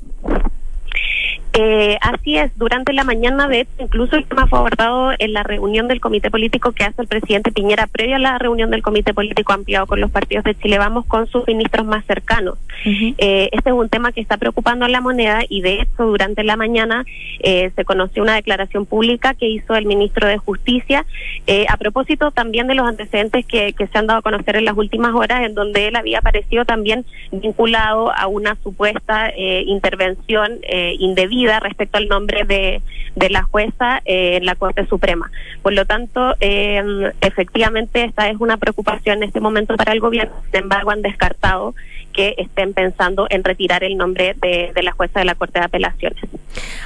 Eh, 1.56 2.00
así 2.02 2.36
es, 2.36 2.52
durante 2.58 2.94
la 2.94 3.04
mañana 3.04 3.48
de 3.48 3.68
incluso 3.78 4.16
el 4.16 4.26
tema 4.26 4.48
fue 4.48 4.58
abordado 4.58 5.12
en 5.20 5.34
la 5.34 5.44
reunión 5.44 5.88
del 5.88 6.02
comité 6.02 6.32
político 6.32 6.72
que 6.72 6.84
hace 6.84 7.00
el 7.04 7.08
presidente 7.08 7.52
Piñera 7.52 7.86
previa 7.86 8.16
a 8.16 8.20
la 8.20 8.40
reunión 8.40 8.72
del 8.72 8.82
comité 8.82 9.14
político 9.14 9.54
ampliado 9.54 9.86
con 9.86 10.02
los 10.02 10.10
partidos 10.10 10.46
de 10.46 10.56
Chile 10.56 10.80
Vamos 10.80 11.06
con 11.06 11.28
sus 11.28 11.46
ministros 11.46 11.86
más 11.86 12.04
cercanos. 12.06 12.58
eh, 12.86 13.50
este 13.52 13.70
es 13.70 13.76
un 13.76 13.88
tema 13.88 14.12
que 14.12 14.20
está 14.20 14.38
preocupando 14.38 14.86
a 14.86 14.90
la 14.90 15.00
moneda 15.00 15.42
y 15.48 15.62
de 15.62 15.82
hecho 15.82 16.06
durante 16.06 16.44
la 16.44 16.58
mañana 16.58 17.06
eh, 17.40 17.72
se 17.76 17.86
conoció 17.86 18.24
una 18.24 18.34
declaración 18.34 18.88
pública 18.88 19.36
que 19.36 19.48
hizo 19.48 19.76
el 19.76 19.86
ministro 19.86 20.28
de 20.28 20.40
Justicia 20.40 21.06
eh, 21.46 21.68
a 21.70 21.78
propósito 21.78 22.32
también 22.32 22.66
de 22.66 22.74
los 22.74 22.88
antecedentes 22.88 23.46
que, 23.46 23.74
que 23.74 23.86
se 23.86 23.98
han 24.00 24.08
dado 24.08 24.20
a 24.20 24.24
conocer 24.24 24.56
en 24.56 24.66
las 24.66 24.76
últimas 24.76 25.14
horas 25.14 25.44
en 25.44 25.54
donde 25.54 25.88
él 25.88 25.96
había 25.96 26.18
aparecido 26.18 26.66
también 26.66 27.06
vinculado 27.32 28.12
a 28.12 28.26
una 28.26 28.56
supuesta 28.64 29.30
eh, 29.30 29.64
intervención 29.68 30.60
indebida 30.98 31.43
respecto 31.60 31.98
al 31.98 32.08
nombre 32.08 32.44
de, 32.46 32.82
de 33.16 33.30
la 33.30 33.44
jueza 33.44 34.02
eh, 34.06 34.38
en 34.38 34.46
la 34.46 34.56
Corte 34.56 34.86
Suprema. 34.88 35.32
Por 35.62 35.74
lo 35.74 35.86
tanto, 35.86 36.36
eh, 36.40 37.12
efectivamente, 37.22 38.04
esta 38.04 38.30
es 38.30 38.38
una 38.40 38.58
preocupación 38.58 39.18
en 39.18 39.24
este 39.24 39.40
momento 39.40 39.76
para 39.76 39.94
el 39.94 40.00
gobierno. 40.00 40.34
Sin 40.52 40.62
embargo, 40.62 40.92
han 40.92 41.02
descartado 41.02 41.76
que 42.14 42.36
estén 42.38 42.74
pensando 42.74 43.28
en 43.30 43.44
retirar 43.44 43.84
el 43.84 43.98
nombre 43.98 44.36
de, 44.40 44.72
de 44.74 44.84
la 44.84 44.92
jueza 44.92 45.20
de 45.20 45.26
la 45.26 45.36
Corte 45.36 45.60
de 45.60 45.66
Apelaciones. 45.66 46.24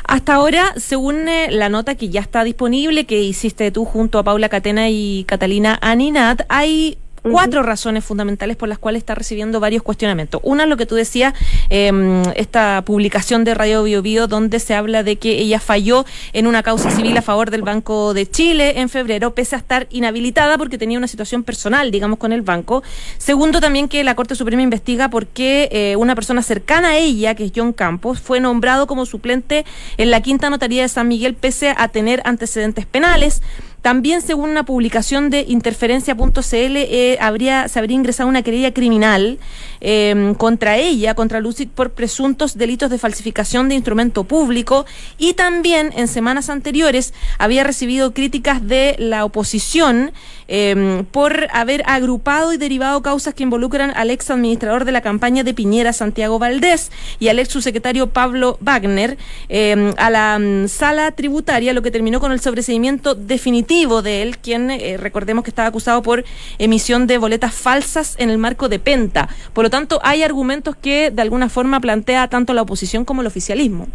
Hasta 0.06 0.36
ahora, 0.36 0.74
según 0.78 1.28
eh, 1.28 1.50
la 1.52 1.70
nota 1.70 1.96
que 1.96 2.10
ya 2.10 2.22
está 2.22 2.44
disponible, 2.44 3.06
que 3.06 3.20
hiciste 3.20 3.72
tú 3.72 3.84
junto 3.86 4.20
a 4.20 4.24
Paula 4.24 4.50
Catena 4.50 4.90
y 4.90 5.26
Catalina 5.28 5.78
Aninat, 5.82 6.44
hay 6.48 6.98
cuatro 7.32 7.64
razones 7.64 8.04
fundamentales 8.04 8.58
por 8.58 8.70
las 8.70 8.78
cuales 8.78 9.02
está 9.02 9.16
recibiendo 9.16 9.60
varios 9.60 9.84
cuestionamientos. 9.84 10.42
Una 10.44 10.64
es 10.64 10.70
lo 10.70 10.78
que 10.78 10.86
tú 10.86 10.96
decías, 10.96 11.34
em, 11.70 12.24
esta 12.36 12.82
publicación 12.86 13.44
de 13.44 13.54
Radio 13.54 13.84
Bio 14.02 14.28
donde 14.28 14.60
se 14.60 14.74
habla 14.76 15.04
de 15.04 15.18
que 15.18 15.40
ella 15.40 15.60
falló 15.60 16.06
en 16.34 16.48
una 16.48 16.64
causa 16.64 16.92
civil 16.92 17.18
a 17.18 17.22
favor 17.22 17.52
del 17.52 17.62
Banco 17.62 18.14
de 18.14 18.30
Chile 18.30 18.80
en 18.80 18.90
febrero, 18.90 19.34
pese 19.34 19.56
a 19.56 19.60
estar 19.60 19.88
inhabilitada 19.90 20.58
porque 20.58 20.78
tenía 20.78 20.98
una 20.98 21.08
situación 21.08 21.44
personal, 21.44 21.92
digamos, 21.92 22.20
con 22.20 22.34
el 22.34 22.42
banco. 22.42 22.84
Segundo, 23.18 23.60
también 23.60 23.88
que 23.88 24.04
la 24.04 24.16
Corte 24.16 24.36
Suprema 24.36 24.62
investiga 24.62 25.10
por 25.10 25.28
qué 25.28 25.70
eh, 25.72 25.96
una 25.98 26.16
persona 26.16 26.42
cercana 26.42 26.90
a 26.90 26.98
ella, 26.98 27.36
que 27.36 27.46
es 27.46 27.52
John 27.56 27.74
Campos, 27.74 28.20
fue 28.20 28.40
nombrado 28.40 28.88
como 28.88 29.06
suplente 29.06 29.66
en 29.98 30.12
la 30.12 30.22
quinta 30.22 30.50
notaría 30.50 30.82
de 30.82 30.90
San 30.90 31.08
Miguel, 31.08 31.34
pese 31.36 31.74
a 31.76 31.88
tener 31.90 32.22
antecedentes 32.26 32.86
penales. 32.86 33.42
También, 33.82 34.22
según 34.22 34.50
una 34.50 34.66
publicación 34.66 35.30
de 35.30 35.46
interferencia.cl, 35.48 36.38
eh, 36.54 37.18
habría, 37.22 37.68
se 37.68 37.80
habría 37.80 37.96
ingresado 37.96 38.28
una 38.28 38.42
querella 38.42 38.74
criminal 38.74 39.40
em, 39.80 40.34
contra 40.34 40.78
ella, 40.78 41.14
contra 41.14 41.40
Lucid, 41.40 41.70
por 41.70 41.92
presuntos 41.92 42.58
delitos 42.58 42.90
de 42.90 42.98
falsificación 42.98 43.70
de 43.70 43.76
instrumento 43.76 44.24
público. 44.24 44.86
Y 45.18 45.34
también 45.34 45.92
en 45.96 46.08
semanas 46.08 46.50
anteriores 46.50 47.14
había 47.38 47.64
recibido 47.64 48.14
críticas 48.14 48.68
de 48.68 48.96
la 49.00 49.24
oposición 49.24 50.12
em, 50.48 51.06
por 51.06 51.48
haber 51.52 51.84
agrupado 51.86 52.54
y 52.54 52.58
derivado 52.58 53.02
causas 53.02 53.34
que 53.34 53.44
involucran 53.44 53.92
al 53.96 54.10
ex 54.10 54.30
administrador 54.30 54.86
de 54.86 54.92
la 54.92 55.02
campaña 55.02 55.44
de 55.44 55.54
Piñera, 55.54 55.94
Santiago 55.94 56.40
Valdés, 56.40 56.92
y 57.20 57.28
al 57.28 57.40
ex 57.40 57.50
subsecretario 57.50 58.08
Pablo 58.08 58.58
Wagner 58.62 59.18
em, 59.50 59.94
a 59.98 60.10
la 60.10 60.40
mm, 60.40 60.68
sala 60.68 61.12
tributaria, 61.12 61.74
lo 61.74 61.82
que 61.82 61.92
terminó 61.92 62.20
con 62.20 62.32
el 62.32 62.40
sobreseimiento 62.40 63.16
definitivo 63.16 64.02
de 64.02 64.22
él, 64.22 64.38
quien 64.38 64.72
eh, 64.72 64.98
recordemos 64.98 65.44
que 65.44 65.52
estaba 65.52 65.68
acusado 65.68 66.02
por 66.02 66.24
emisión 66.58 67.08
de 67.08 67.18
boletas 67.18 67.54
falsas 67.54 68.16
en 68.20 68.30
el 68.30 68.38
marco 68.38 68.70
de 68.70 68.80
Penta. 68.80 69.30
Por 69.54 69.64
lo 69.64 69.70
tanto, 69.70 70.00
hay 70.04 70.24
argumentos 70.24 70.76
que 70.76 71.12
de 71.12 71.22
alguna 71.22 71.50
forma 71.50 71.80
plantea 71.80 72.28
tanto 72.28 72.54
la 72.54 72.62
oposición 72.62 73.06
como 73.06 73.22
el 73.22 73.28
oficialismo. 73.28 73.88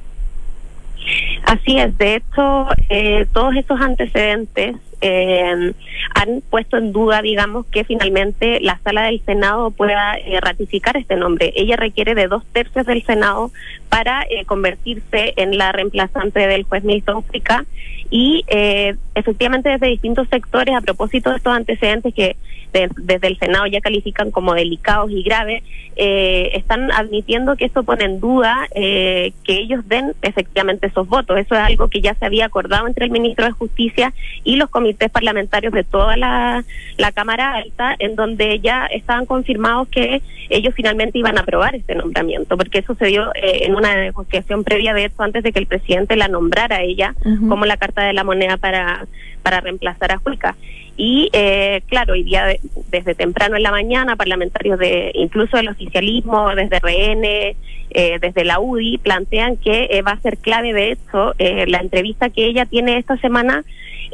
Así 1.45 1.79
es, 1.79 1.97
de 1.99 2.17
hecho, 2.17 2.69
eh, 2.89 3.27
todos 3.33 3.57
esos 3.57 3.81
antecedentes 3.81 4.77
eh, 5.03 5.75
han 6.15 6.41
puesto 6.49 6.77
en 6.77 6.93
duda, 6.93 7.21
digamos, 7.23 7.67
que 7.67 7.85
finalmente 7.85 8.61
la 8.61 8.79
sala 8.83 9.03
del 9.03 9.21
Senado 9.25 9.71
pueda 9.71 10.15
eh, 10.15 10.41
ratificar 10.41 10.97
este 10.97 11.17
nombre. 11.17 11.53
Ella 11.57 11.77
requiere 11.77 12.15
de 12.15 12.29
dos 12.29 12.45
tercios 12.53 12.87
del 12.87 13.03
Senado 13.03 13.51
para 13.89 14.23
eh, 14.23 14.45
convertirse 14.47 15.35
en 15.37 15.59
la 15.59 15.73
reemplazante 15.73 16.47
del 16.47 16.63
juez 16.63 16.85
Milton 16.85 17.25
Frica 17.25 17.67
y 18.13 18.45
eh, 18.49 18.95
efectivamente 19.15 19.71
desde 19.71 19.87
distintos 19.87 20.29
sectores, 20.29 20.77
a 20.77 20.83
propósito 20.83 21.31
de 21.31 21.37
estos 21.37 21.55
antecedentes 21.55 22.15
que 22.15 22.37
desde 22.73 23.27
el 23.27 23.39
Senado 23.39 23.67
ya 23.67 23.81
califican 23.81 24.31
como 24.31 24.55
delicados 24.55 25.11
y 25.11 25.23
graves, 25.23 25.63
eh, 25.97 26.51
están 26.55 26.91
admitiendo 26.93 27.57
que 27.57 27.67
eso 27.67 27.83
pone 27.83 28.05
en 28.05 28.21
duda 28.21 28.67
eh, 28.75 29.33
que 29.45 29.59
ellos 29.59 29.87
den 29.89 30.13
efectivamente 30.23 30.87
esos 30.87 31.09
votos. 31.09 31.39
Eso 31.39 31.55
es 31.55 31.61
algo 31.61 31.89
que 31.89 32.01
ya 32.01 32.15
se 32.15 32.27
había 32.27 32.47
acordado 32.47 32.87
entre 32.87 33.07
el 33.07 33.11
ministro 33.11 33.45
de 33.47 33.53
Justicia 33.53 34.13
y 34.45 34.57
los 34.57 34.71
comités 34.93 35.11
parlamentarios 35.11 35.73
de 35.73 35.85
toda 35.85 36.17
la, 36.17 36.65
la 36.99 37.13
Cámara 37.13 37.55
Alta, 37.55 37.97
en 37.99 38.15
donde 38.15 38.61
ya 38.61 38.87
estaban 38.87 39.25
confirmados 39.25 39.89
que 39.89 40.21
ellos 40.51 40.75
finalmente 40.75 41.19
iban 41.19 41.39
a 41.39 41.41
aprobar 41.41 41.75
este 41.75 41.95
nombramiento, 41.95 42.57
porque 42.59 42.81
eso 42.81 42.95
se 42.95 43.07
dio 43.07 43.35
eh, 43.35 43.65
en 43.65 43.75
una 43.75 43.95
negociación 43.97 44.65
previa 44.65 44.93
de 44.93 45.07
esto 45.07 45.23
antes 45.23 45.43
de 45.43 45.53
que 45.53 45.61
el 45.61 45.67
presidente 45.67 46.17
la 46.17 46.29
nombrara 46.29 46.77
a 46.77 46.83
ella 46.83 47.15
como 47.49 47.65
la 47.65 47.79
carta 47.79 48.03
de 48.03 48.13
la 48.13 48.25
moneda 48.25 48.59
para, 48.59 49.07
para 49.43 49.61
reemplazar 49.61 50.13
a 50.13 50.19
Juica. 50.19 50.57
Y 50.97 51.31
eh, 51.33 51.83
claro, 51.89 52.13
hoy 52.13 52.23
día 52.23 52.45
desde 52.91 53.15
temprano 53.15 53.57
en 53.57 53.63
la 53.63 53.71
mañana, 53.71 54.17
parlamentarios 54.17 54.79
de 54.79 55.11
incluso 55.15 55.57
del 55.57 55.69
oficialismo, 55.69 56.55
desde 56.55 56.81
RN, 56.81 57.57
eh, 57.95 58.19
desde 58.21 58.45
la 58.45 58.59
UDI, 58.61 58.99
plantean 58.99 59.57
que 59.57 59.89
eh, 59.91 60.03
va 60.03 60.13
a 60.13 60.21
ser 60.21 60.39
clave 60.39 60.73
de 60.73 60.93
hecho 60.93 61.35
eh, 61.39 61.67
la 61.67 61.79
entrevista 61.79 62.31
que 62.31 62.47
ella 62.47 62.67
tiene 62.67 62.99
esta 62.99 63.17
semana 63.19 63.65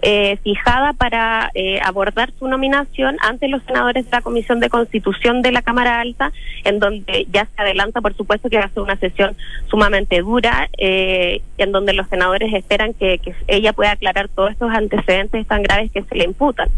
eh, 0.02 0.36
fijada 0.42 0.92
para 0.92 1.50
eh, 1.54 1.80
abordar 1.84 2.32
su 2.38 2.48
nominación 2.48 3.16
ante 3.20 3.48
los 3.48 3.62
senadores 3.64 4.04
de 4.04 4.10
la 4.10 4.22
Comisión 4.22 4.60
de 4.60 4.68
Constitución 4.68 5.42
de 5.42 5.52
la 5.52 5.62
Cámara 5.62 6.00
Alta, 6.00 6.32
en 6.64 6.78
donde 6.78 7.26
ya 7.30 7.46
se 7.46 7.62
adelanta, 7.62 8.00
por 8.00 8.14
supuesto, 8.14 8.48
que 8.48 8.58
va 8.58 8.64
a 8.64 8.68
ser 8.70 8.82
una 8.82 8.96
sesión 8.96 9.36
sumamente 9.70 10.20
dura, 10.20 10.68
eh, 10.78 11.42
en 11.58 11.72
donde 11.72 11.92
los 11.92 12.08
senadores 12.08 12.52
esperan 12.54 12.94
que, 12.94 13.18
que 13.18 13.34
ella 13.46 13.72
pueda 13.72 13.92
aclarar 13.92 14.28
todos 14.28 14.52
estos 14.52 14.70
antecedentes 14.70 15.46
tan 15.46 15.62
graves 15.62 15.90
que 15.90 16.02
se 16.02 16.14
le 16.14 16.24
imputan. 16.24 16.68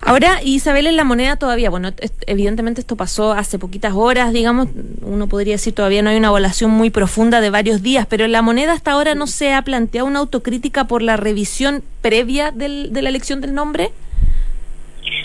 Ahora, 0.00 0.40
Isabel, 0.42 0.86
en 0.86 0.96
la 0.96 1.04
moneda 1.04 1.36
todavía, 1.36 1.70
bueno, 1.70 1.90
evidentemente 2.26 2.80
esto 2.80 2.96
pasó 2.96 3.32
hace 3.32 3.58
poquitas 3.58 3.92
horas, 3.94 4.32
digamos, 4.32 4.68
uno 5.02 5.26
podría 5.26 5.54
decir 5.54 5.74
todavía 5.74 6.02
no 6.02 6.10
hay 6.10 6.16
una 6.16 6.28
evaluación 6.28 6.70
muy 6.70 6.90
profunda 6.90 7.40
de 7.40 7.50
varios 7.50 7.82
días, 7.82 8.06
pero 8.08 8.24
en 8.24 8.32
la 8.32 8.42
moneda 8.42 8.72
hasta 8.72 8.92
ahora 8.92 9.14
no 9.14 9.26
se 9.26 9.52
ha 9.52 9.62
planteado 9.62 10.06
una 10.06 10.20
autocrítica 10.20 10.84
por 10.84 11.02
la 11.02 11.16
revisión 11.16 11.82
previa 12.00 12.50
del, 12.50 12.92
de 12.92 13.02
la 13.02 13.08
elección 13.10 13.40
del 13.40 13.54
nombre. 13.54 13.90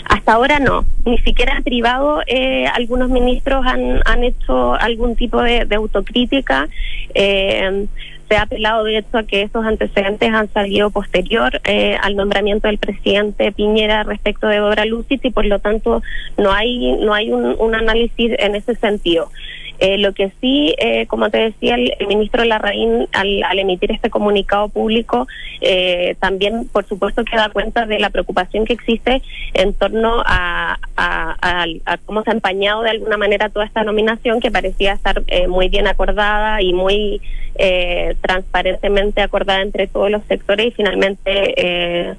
Hasta 0.04 0.32
ahora 0.32 0.58
no, 0.58 0.84
ni 1.04 1.18
siquiera 1.18 1.60
privado 1.64 2.20
eh, 2.26 2.66
algunos 2.66 3.08
ministros 3.08 3.64
han, 3.66 4.00
han 4.04 4.24
hecho 4.24 4.74
algún 4.74 5.16
tipo 5.16 5.42
de, 5.42 5.64
de 5.64 5.74
autocrítica. 5.74 6.68
Eh, 7.14 7.86
se 8.28 8.36
ha 8.36 8.42
apelado 8.42 8.84
de 8.84 8.98
hecho 8.98 9.18
a 9.18 9.22
que 9.22 9.42
esos 9.42 9.64
antecedentes 9.64 10.32
han 10.32 10.52
salido 10.52 10.90
posterior 10.90 11.60
eh, 11.64 11.96
al 12.02 12.16
nombramiento 12.16 12.68
del 12.68 12.78
presidente 12.78 13.52
Piñera 13.52 14.02
respecto 14.02 14.48
de 14.48 14.58
Dora 14.58 14.84
Lucit 14.84 15.24
y 15.24 15.30
por 15.30 15.46
lo 15.46 15.58
tanto 15.58 16.02
no 16.36 16.52
hay 16.52 16.92
no 16.96 17.14
hay 17.14 17.32
un 17.32 17.74
análisis 17.74 18.32
en 18.38 18.54
ese 18.54 18.74
sentido. 18.74 19.30
Eh, 19.78 19.98
lo 19.98 20.12
que 20.12 20.32
sí, 20.40 20.74
eh, 20.78 21.06
como 21.06 21.30
te 21.30 21.38
decía, 21.38 21.74
el, 21.74 21.92
ministro 22.06 22.44
Larraín, 22.44 23.08
al, 23.12 23.42
al, 23.44 23.58
emitir 23.58 23.92
este 23.92 24.10
comunicado 24.10 24.68
público, 24.68 25.26
eh, 25.60 26.16
también, 26.20 26.68
por 26.68 26.86
supuesto, 26.86 27.24
que 27.24 27.36
da 27.36 27.50
cuenta 27.50 27.86
de 27.86 27.98
la 27.98 28.10
preocupación 28.10 28.64
que 28.64 28.72
existe 28.72 29.22
en 29.54 29.74
torno 29.74 30.22
a, 30.24 30.78
a, 30.96 31.66
cómo 32.04 32.22
se 32.22 32.30
ha 32.30 32.34
empañado 32.34 32.82
de 32.82 32.90
alguna 32.90 33.16
manera 33.16 33.48
toda 33.48 33.66
esta 33.66 33.84
nominación, 33.84 34.40
que 34.40 34.50
parecía 34.50 34.92
estar 34.92 35.22
eh, 35.26 35.46
muy 35.48 35.68
bien 35.68 35.86
acordada 35.86 36.62
y 36.62 36.72
muy 36.72 37.20
eh, 37.56 38.16
transparentemente 38.20 39.22
acordada 39.22 39.62
entre 39.62 39.86
todos 39.86 40.10
los 40.10 40.22
sectores 40.24 40.68
y 40.68 40.70
finalmente 40.72 42.16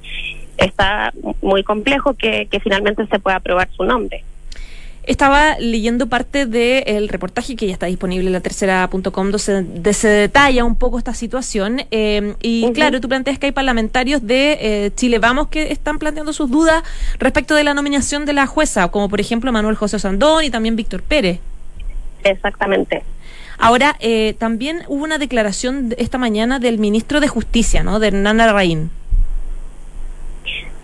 está 0.58 1.14
muy 1.42 1.64
complejo 1.64 2.14
que 2.16 2.48
finalmente 2.64 3.06
se 3.08 3.20
pueda 3.20 3.38
aprobar 3.38 3.70
su 3.76 3.84
nombre. 3.84 4.24
Estaba 5.08 5.58
leyendo 5.58 6.08
parte 6.08 6.46
del 6.46 7.08
reportaje 7.08 7.56
que 7.56 7.66
ya 7.66 7.72
está 7.72 7.86
disponible 7.86 8.28
en 8.28 8.34
la 8.34 8.42
tercera.com, 8.42 9.32
donde 9.32 9.94
se, 9.94 10.08
detalla 10.08 10.66
un 10.66 10.76
poco 10.76 10.98
esta 10.98 11.14
situación. 11.14 11.84
Eh, 11.92 12.36
y 12.42 12.70
claro, 12.74 13.00
tú 13.00 13.08
planteas 13.08 13.40
que 13.40 13.46
hay 13.46 13.52
parlamentarios 13.54 14.28
de 14.28 14.58
eh, 14.60 14.92
Chile 14.96 15.20
Vamos 15.20 15.48
que 15.48 15.72
están 15.72 15.98
planteando 15.98 16.34
sus 16.34 16.52
dudas 16.52 16.84
respecto 17.20 17.56
de 17.56 17.64
la 17.64 17.74
nominación 17.74 18.26
de 18.26 18.34
la 18.34 18.48
jueza, 18.48 18.90
como 18.90 19.08
por 19.08 19.22
ejemplo 19.22 19.52
Manuel 19.54 19.76
José 19.76 19.98
Sandón 19.98 20.44
y 20.44 20.50
también 20.50 20.76
Víctor 20.76 21.02
Pérez. 21.02 21.40
Exactamente. 22.26 23.04
Ahora, 23.58 23.96
eh, 24.02 24.36
también 24.38 24.82
hubo 24.88 25.04
una 25.06 25.18
declaración 25.18 25.96
esta 25.98 26.18
mañana 26.18 26.60
del 26.60 26.80
ministro 26.80 27.22
de 27.22 27.30
Justicia, 27.30 27.82
¿no? 27.82 28.00
De 28.00 28.08
Hernán 28.10 28.38
Larraín. 28.38 28.92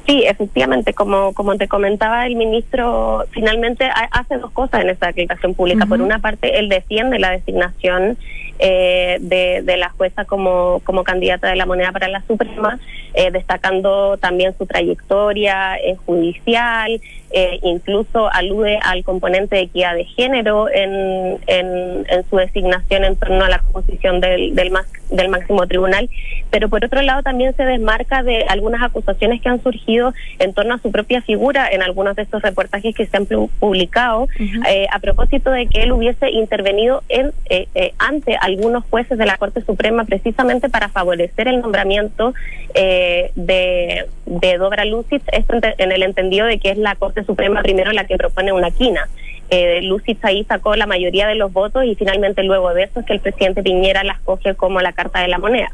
Sí, 0.05 0.23
efectivamente, 0.25 0.93
como, 0.93 1.33
como 1.33 1.55
te 1.55 1.69
comentaba, 1.69 2.25
el 2.25 2.35
ministro 2.35 3.23
finalmente 3.31 3.89
hace 4.11 4.37
dos 4.37 4.51
cosas 4.51 4.81
en 4.81 4.89
esta 4.89 5.07
declaración 5.07 5.53
pública. 5.53 5.85
Por 5.85 6.01
una 6.01 6.19
parte, 6.19 6.59
él 6.59 6.67
defiende 6.67 7.19
la 7.19 7.31
designación 7.31 8.17
eh, 8.59 9.17
de, 9.21 9.61
de, 9.63 9.77
la 9.77 9.89
jueza 9.89 10.25
como, 10.25 10.81
como 10.83 11.05
candidata 11.05 11.47
de 11.47 11.55
la 11.55 11.65
moneda 11.65 11.93
para 11.93 12.09
la 12.09 12.21
Suprema, 12.27 12.79
eh, 13.13 13.31
destacando 13.31 14.17
también 14.17 14.55
su 14.57 14.65
trayectoria 14.65 15.75
eh, 15.77 15.95
judicial, 16.05 17.01
eh, 17.31 17.59
incluso 17.63 18.31
alude 18.31 18.77
al 18.83 19.03
componente 19.03 19.55
de 19.55 19.63
equidad 19.63 19.95
de 19.95 20.05
género 20.05 20.69
en, 20.69 21.39
en, 21.47 22.05
en 22.07 22.29
su 22.29 22.37
designación 22.37 23.03
en 23.05 23.15
torno 23.15 23.43
a 23.43 23.49
la 23.49 23.59
composición 23.59 24.19
del, 24.19 24.53
del, 24.53 24.71
del 25.09 25.29
máximo 25.29 25.65
tribunal, 25.65 26.09
pero 26.51 26.69
por 26.69 26.85
otro 26.85 27.01
lado 27.01 27.23
también 27.23 27.55
se 27.55 27.63
desmarca 27.63 28.21
de 28.21 28.43
algunas 28.43 28.83
acusaciones 28.83 29.41
que 29.41 29.49
han 29.49 29.63
surgido 29.63 30.13
en 30.37 30.53
torno 30.53 30.75
a 30.75 30.77
su 30.77 30.91
propia 30.91 31.21
figura 31.21 31.67
en 31.71 31.81
algunos 31.81 32.15
de 32.15 32.21
estos 32.21 32.41
reportajes 32.43 32.95
que 32.95 33.07
se 33.07 33.17
han 33.17 33.25
publicado, 33.25 34.27
eh, 34.67 34.85
a 34.91 34.99
propósito 34.99 35.49
de 35.49 35.67
que 35.67 35.83
él 35.83 35.91
hubiese 35.91 36.29
intervenido 36.29 37.01
en, 37.09 37.31
eh, 37.49 37.67
eh, 37.73 37.93
ante 37.97 38.35
algunos 38.35 38.83
jueces 38.89 39.17
de 39.17 39.25
la 39.25 39.37
Corte 39.37 39.61
Suprema 39.61 40.05
precisamente 40.05 40.69
para 40.69 40.89
favorecer 40.89 41.47
el 41.47 41.61
nombramiento 41.61 42.33
eh, 42.75 43.02
de, 43.35 44.05
de 44.25 44.57
Dobra 44.57 44.85
Lucid, 44.85 45.21
esto 45.31 45.59
en 45.77 45.91
el 45.91 46.03
entendido 46.03 46.45
de 46.45 46.59
que 46.59 46.71
es 46.71 46.77
la 46.77 46.95
Corte 46.95 47.23
Suprema 47.23 47.61
primero 47.61 47.91
la 47.91 48.05
que 48.05 48.17
propone 48.17 48.51
una 48.51 48.71
quina. 48.71 49.07
Eh, 49.49 49.87
ahí 50.23 50.43
sacó 50.45 50.75
la 50.75 50.87
mayoría 50.87 51.27
de 51.27 51.35
los 51.35 51.53
votos 51.53 51.83
y 51.85 51.95
finalmente 51.95 52.43
luego 52.43 52.73
de 52.73 52.83
eso 52.83 53.01
es 53.01 53.05
que 53.05 53.13
el 53.13 53.19
presidente 53.19 53.61
Piñera 53.61 54.03
la 54.03 54.13
escoge 54.13 54.55
como 54.55 54.79
la 54.81 54.93
carta 54.93 55.21
de 55.21 55.27
la 55.27 55.37
moneda. 55.37 55.71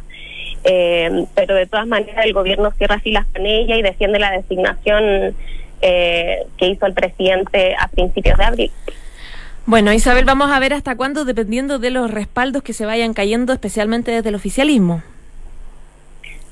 Eh, 0.63 1.26
pero 1.36 1.56
de 1.56 1.65
todas 1.65 1.88
maneras 1.88 2.26
el 2.26 2.34
gobierno 2.34 2.72
cierra 2.72 3.00
filas 3.00 3.26
con 3.34 3.46
ella 3.46 3.78
y 3.78 3.82
defiende 3.82 4.20
la 4.20 4.32
designación 4.32 5.34
eh, 5.82 6.39
que 6.58 6.68
hizo 6.68 6.86
el 6.86 6.94
presidente 6.94 7.76
a 7.80 7.88
principios 7.88 8.38
de 8.38 8.44
abril. 8.44 8.72
Bueno, 9.65 9.94
Isabel, 9.94 10.26
vamos 10.26 10.52
a 10.52 10.60
ver 10.60 10.74
hasta 10.74 10.96
cuándo, 10.96 11.26
dependiendo 11.26 11.80
de 11.80 11.92
los 11.92 12.12
respaldos 12.12 12.63
que 12.63 12.74
se 12.74 12.86
vayan 12.86 13.13
cayendo, 13.13 13.54
especialmente 13.54 14.12
desde 14.12 14.30
el 14.30 14.36
oficialismo. 14.36 15.04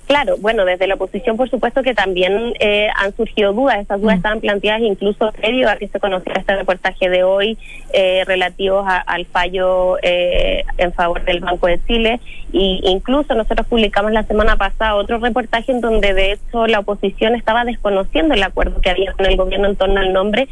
Claro, 0.07 0.37
bueno, 0.39 0.63
desde 0.63 0.87
la 0.87 0.95
oposición 0.95 1.35
por 1.35 1.49
supuesto 1.49 1.83
que 1.83 1.93
también 1.93 2.53
eh, 2.61 2.87
han 2.95 3.13
surgido 3.13 3.51
dudas, 3.51 3.79
esas 3.79 3.99
dudas 3.99 4.15
mm. 4.15 4.19
estaban 4.19 4.39
planteadas 4.39 4.81
incluso 4.81 5.33
previo 5.33 5.69
a 5.69 5.75
que 5.75 5.89
se 5.89 5.99
conociera 5.99 6.39
este 6.39 6.55
reportaje 6.55 7.09
de 7.09 7.25
hoy 7.25 7.57
eh, 7.91 8.23
relativos 8.25 8.85
a, 8.87 8.99
al 8.99 9.25
fallo 9.25 9.97
eh, 10.01 10.63
en 10.77 10.93
favor 10.93 11.25
del 11.25 11.41
Banco 11.41 11.67
de 11.67 11.83
Chile 11.85 12.21
y 12.53 12.79
incluso 12.85 13.35
nosotros 13.35 13.67
publicamos 13.67 14.13
la 14.13 14.23
semana 14.23 14.55
pasada 14.55 14.95
otro 14.95 15.17
reportaje 15.17 15.73
en 15.73 15.81
donde 15.81 16.13
de 16.13 16.31
hecho 16.31 16.67
la 16.67 16.79
oposición 16.79 17.35
estaba 17.35 17.65
desconociendo 17.65 18.33
el 18.33 18.43
acuerdo 18.43 18.79
que 18.79 18.89
había 18.89 19.11
con 19.11 19.25
el 19.25 19.35
gobierno 19.35 19.67
en 19.67 19.75
torno 19.75 19.99
al 19.99 20.13
nombre. 20.13 20.47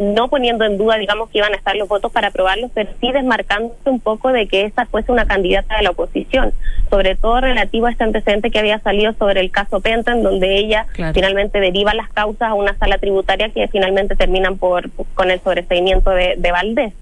No 0.00 0.28
poniendo 0.28 0.64
en 0.64 0.78
duda, 0.78 0.96
digamos, 0.96 1.28
que 1.28 1.38
iban 1.38 1.52
a 1.52 1.56
estar 1.56 1.76
los 1.76 1.86
votos 1.86 2.10
para 2.10 2.28
aprobarlo, 2.28 2.70
pero 2.72 2.90
sí 3.00 3.12
desmarcándose 3.12 3.90
un 3.90 4.00
poco 4.00 4.32
de 4.32 4.48
que 4.48 4.64
esta 4.64 4.86
fuese 4.86 5.12
una 5.12 5.26
candidata 5.26 5.76
de 5.76 5.82
la 5.82 5.90
oposición, 5.90 6.54
sobre 6.88 7.16
todo 7.16 7.42
relativo 7.42 7.86
a 7.86 7.90
este 7.90 8.04
antecedente 8.04 8.50
que 8.50 8.58
había 8.58 8.78
salido 8.80 9.12
sobre 9.18 9.40
el 9.40 9.50
caso 9.50 9.80
Penta, 9.80 10.12
en 10.12 10.22
donde 10.22 10.56
ella 10.56 10.86
finalmente 11.12 11.60
deriva 11.60 11.92
las 11.92 12.08
causas 12.08 12.48
a 12.48 12.54
una 12.54 12.74
sala 12.78 12.96
tributaria 12.96 13.50
que 13.50 13.68
finalmente 13.68 14.16
terminan 14.16 14.56
por 14.56 14.90
con 15.14 15.30
el 15.30 15.38
sobreseimiento 15.40 16.10
de, 16.10 16.34
de 16.38 16.50
Valdés. 16.50 16.94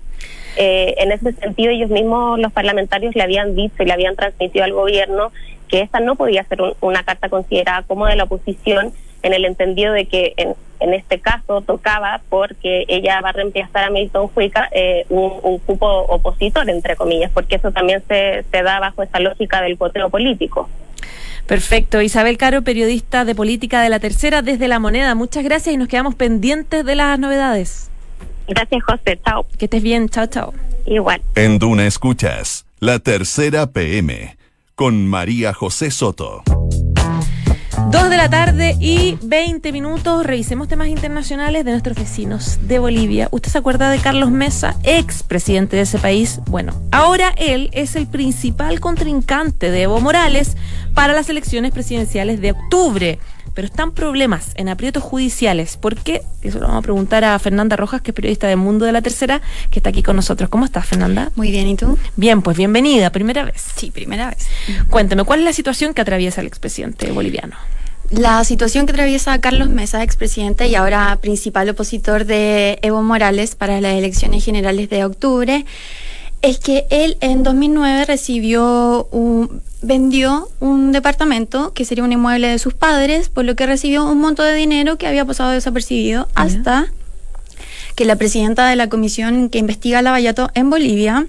Eh, 0.57 0.97
en 0.99 1.13
ese 1.13 1.33
sentido, 1.35 1.71
ellos 1.71 1.91
mismos, 1.91 2.39
los 2.41 2.53
parlamentarios, 2.53 3.15
le 3.15 3.23
habían 3.23 3.55
dicho 3.55 3.81
y 3.81 3.87
le 3.87 3.93
habían 3.93 4.17
transmitido 4.17 4.65
al 4.65 4.73
gobierno 4.73 5.31
que 5.69 5.83
esta 5.83 6.01
no 6.01 6.17
podía 6.17 6.43
ser 6.45 6.59
una 6.81 7.05
carta 7.05 7.29
considerada 7.29 7.83
como 7.83 8.07
de 8.07 8.17
la 8.17 8.25
oposición, 8.25 8.93
en 9.23 9.33
el 9.33 9.45
entendido 9.45 9.93
de 9.93 10.07
que 10.07 10.35
en, 10.37 10.55
en 10.81 10.95
este 10.95 11.21
caso 11.21 11.61
tocaba 11.63 12.21
porque 12.29 12.85
ella 12.89 13.21
va 13.21 13.31
a 13.31 13.33
reemplazar 13.33 13.85
a 13.85 13.91
Milton 13.91 14.31
Huica 14.35 14.69
eh, 14.73 15.07
un, 15.09 15.33
un, 15.43 15.59
cupo 15.59 15.87
opositor, 15.87 16.69
entre 16.71 16.97
comillas, 16.97 17.31
porque 17.33 17.57
eso 17.57 17.73
también 17.73 18.03
se, 18.09 18.45
se 18.51 18.63
da 18.63 18.81
bajo 18.81 19.03
esa 19.03 19.19
lógica 19.21 19.61
del 19.63 19.77
poteo 19.77 20.11
político. 20.11 20.69
Perfecto. 21.47 22.03
Isabel 22.03 22.37
Caro, 22.37 22.63
periodista 22.63 23.25
de 23.25 23.35
política 23.35 23.81
de 23.81 23.89
la 23.89 23.99
tercera 23.99 24.43
desde 24.43 24.69
La 24.69 24.79
Moneda. 24.79 25.15
Muchas 25.15 25.43
gracias 25.43 25.75
y 25.75 25.79
nos 25.79 25.89
quedamos 25.89 26.15
pendientes 26.15 26.85
de 26.85 26.95
las 26.95 27.19
novedades. 27.19 27.91
Gracias, 28.47 28.83
José. 28.83 29.19
Chao. 29.25 29.47
Que 29.59 29.65
estés 29.65 29.83
bien. 29.83 30.09
Chao, 30.09 30.27
chao. 30.27 30.53
Igual. 30.87 31.23
En 31.35 31.59
Duna 31.59 31.87
Escuchas, 31.87 32.67
la 32.81 32.99
tercera 32.99 33.67
PM, 33.67 34.37
con 34.75 35.07
María 35.07 35.55
José 35.55 35.91
Soto. 35.91 36.43
Dos 37.87 38.11
de 38.11 38.17
la 38.19 38.29
tarde 38.29 38.77
y 38.79 39.17
20 39.23 39.73
minutos. 39.73 40.27
Revisemos 40.27 40.69
temas 40.69 40.89
internacionales 40.89 41.65
de 41.65 41.71
nuestros 41.71 41.97
vecinos 41.97 42.59
de 42.63 42.79
Bolivia. 42.79 43.29
¿Usted 43.31 43.51
se 43.51 43.59
acuerda 43.59 43.91
de 43.91 43.99
Carlos 43.99 44.31
Mesa, 44.31 44.77
ex 44.83 45.23
presidente 45.23 45.77
de 45.77 45.83
ese 45.83 45.99
país? 45.99 46.41
Bueno, 46.47 46.75
ahora 46.93 47.33
él 47.39 47.71
es 47.73 47.97
el 47.97 48.07
principal 48.07 48.81
contrincante 48.81 49.71
de 49.71 49.83
Evo 49.83 50.01
Morales 50.01 50.57
para 50.93 51.15
las 51.15 51.31
elecciones 51.31 51.73
presidenciales 51.73 52.43
de 52.43 52.51
octubre. 52.51 53.19
Pero 53.59 53.67
están 53.67 53.91
problemas 53.91 54.53
en 54.55 54.69
aprietos 54.69 55.03
judiciales. 55.03 55.77
¿Por 55.79 55.97
qué? 55.97 56.23
Eso 56.43 56.61
lo 56.61 56.69
vamos 56.69 56.79
a 56.79 56.83
preguntar 56.83 57.25
a 57.25 57.37
Fernanda 57.41 57.75
Rojas, 57.75 58.01
que 58.01 58.13
es 58.13 58.15
periodista 58.15 58.47
de 58.47 58.55
Mundo 58.55 58.85
de 58.85 58.93
la 58.93 59.03
Tercera, 59.03 59.43
que 59.73 59.81
está 59.81 59.91
aquí 59.91 60.01
con 60.01 60.15
nosotros. 60.15 60.49
¿Cómo 60.49 60.65
estás, 60.65 60.87
Fernanda? 60.87 61.33
Muy 61.35 61.51
bien, 61.51 61.67
¿y 61.67 61.75
tú? 61.75 61.99
Bien, 62.15 62.41
pues 62.41 62.57
bienvenida. 62.57 63.11
¿Primera 63.11 63.45
vez? 63.45 63.61
Sí, 63.75 63.91
primera 63.91 64.29
vez. 64.29 64.47
Cuénteme, 64.91 65.25
¿cuál 65.25 65.41
es 65.41 65.45
la 65.45 65.53
situación 65.53 65.93
que 65.93 66.03
atraviesa 66.03 66.41
el 66.41 66.47
expresidente 66.47 67.11
boliviano? 67.11 67.57
La 68.11 68.45
situación 68.45 68.87
que 68.87 68.93
atraviesa 68.93 69.41
Carlos 69.41 69.69
Mesa, 69.71 70.05
expresidente 70.05 70.69
y 70.69 70.77
ahora 70.77 71.19
principal 71.21 71.69
opositor 71.69 72.27
de 72.27 72.79
Evo 72.83 73.03
Morales 73.03 73.57
para 73.57 73.81
las 73.81 73.95
elecciones 73.95 74.45
generales 74.45 74.89
de 74.89 75.05
octubre, 75.05 75.67
Es 76.41 76.59
que 76.59 76.87
él 76.91 77.17
en 77.21 77.43
2009 77.43 78.05
recibió 78.05 79.09
un, 79.11 79.61
vendió 79.83 80.49
un 80.61 80.93
departamento 80.93 81.73
que 81.73 81.85
sería 81.85 82.05
un 82.05 82.13
inmueble 82.13 82.49
de 82.49 82.59
sus 82.59 82.75
padres, 82.75 83.29
por 83.29 83.45
lo 83.45 83.57
que 83.57 83.67
recibió 83.67 84.05
un 84.05 84.21
monto 84.21 84.43
de 84.43 84.55
dinero 84.55 84.99
que 84.99 85.07
había 85.07 85.25
pasado 85.25 85.51
desapercibido 85.51 86.29
hasta 86.35 86.93
que 87.99 88.05
la 88.05 88.15
presidenta 88.15 88.69
de 88.69 88.77
la 88.77 88.89
comisión 88.89 89.49
que 89.49 89.59
investiga 89.59 90.03
la 90.03 90.13
Vallato 90.13 90.51
en 90.55 90.71
Bolivia 90.71 91.27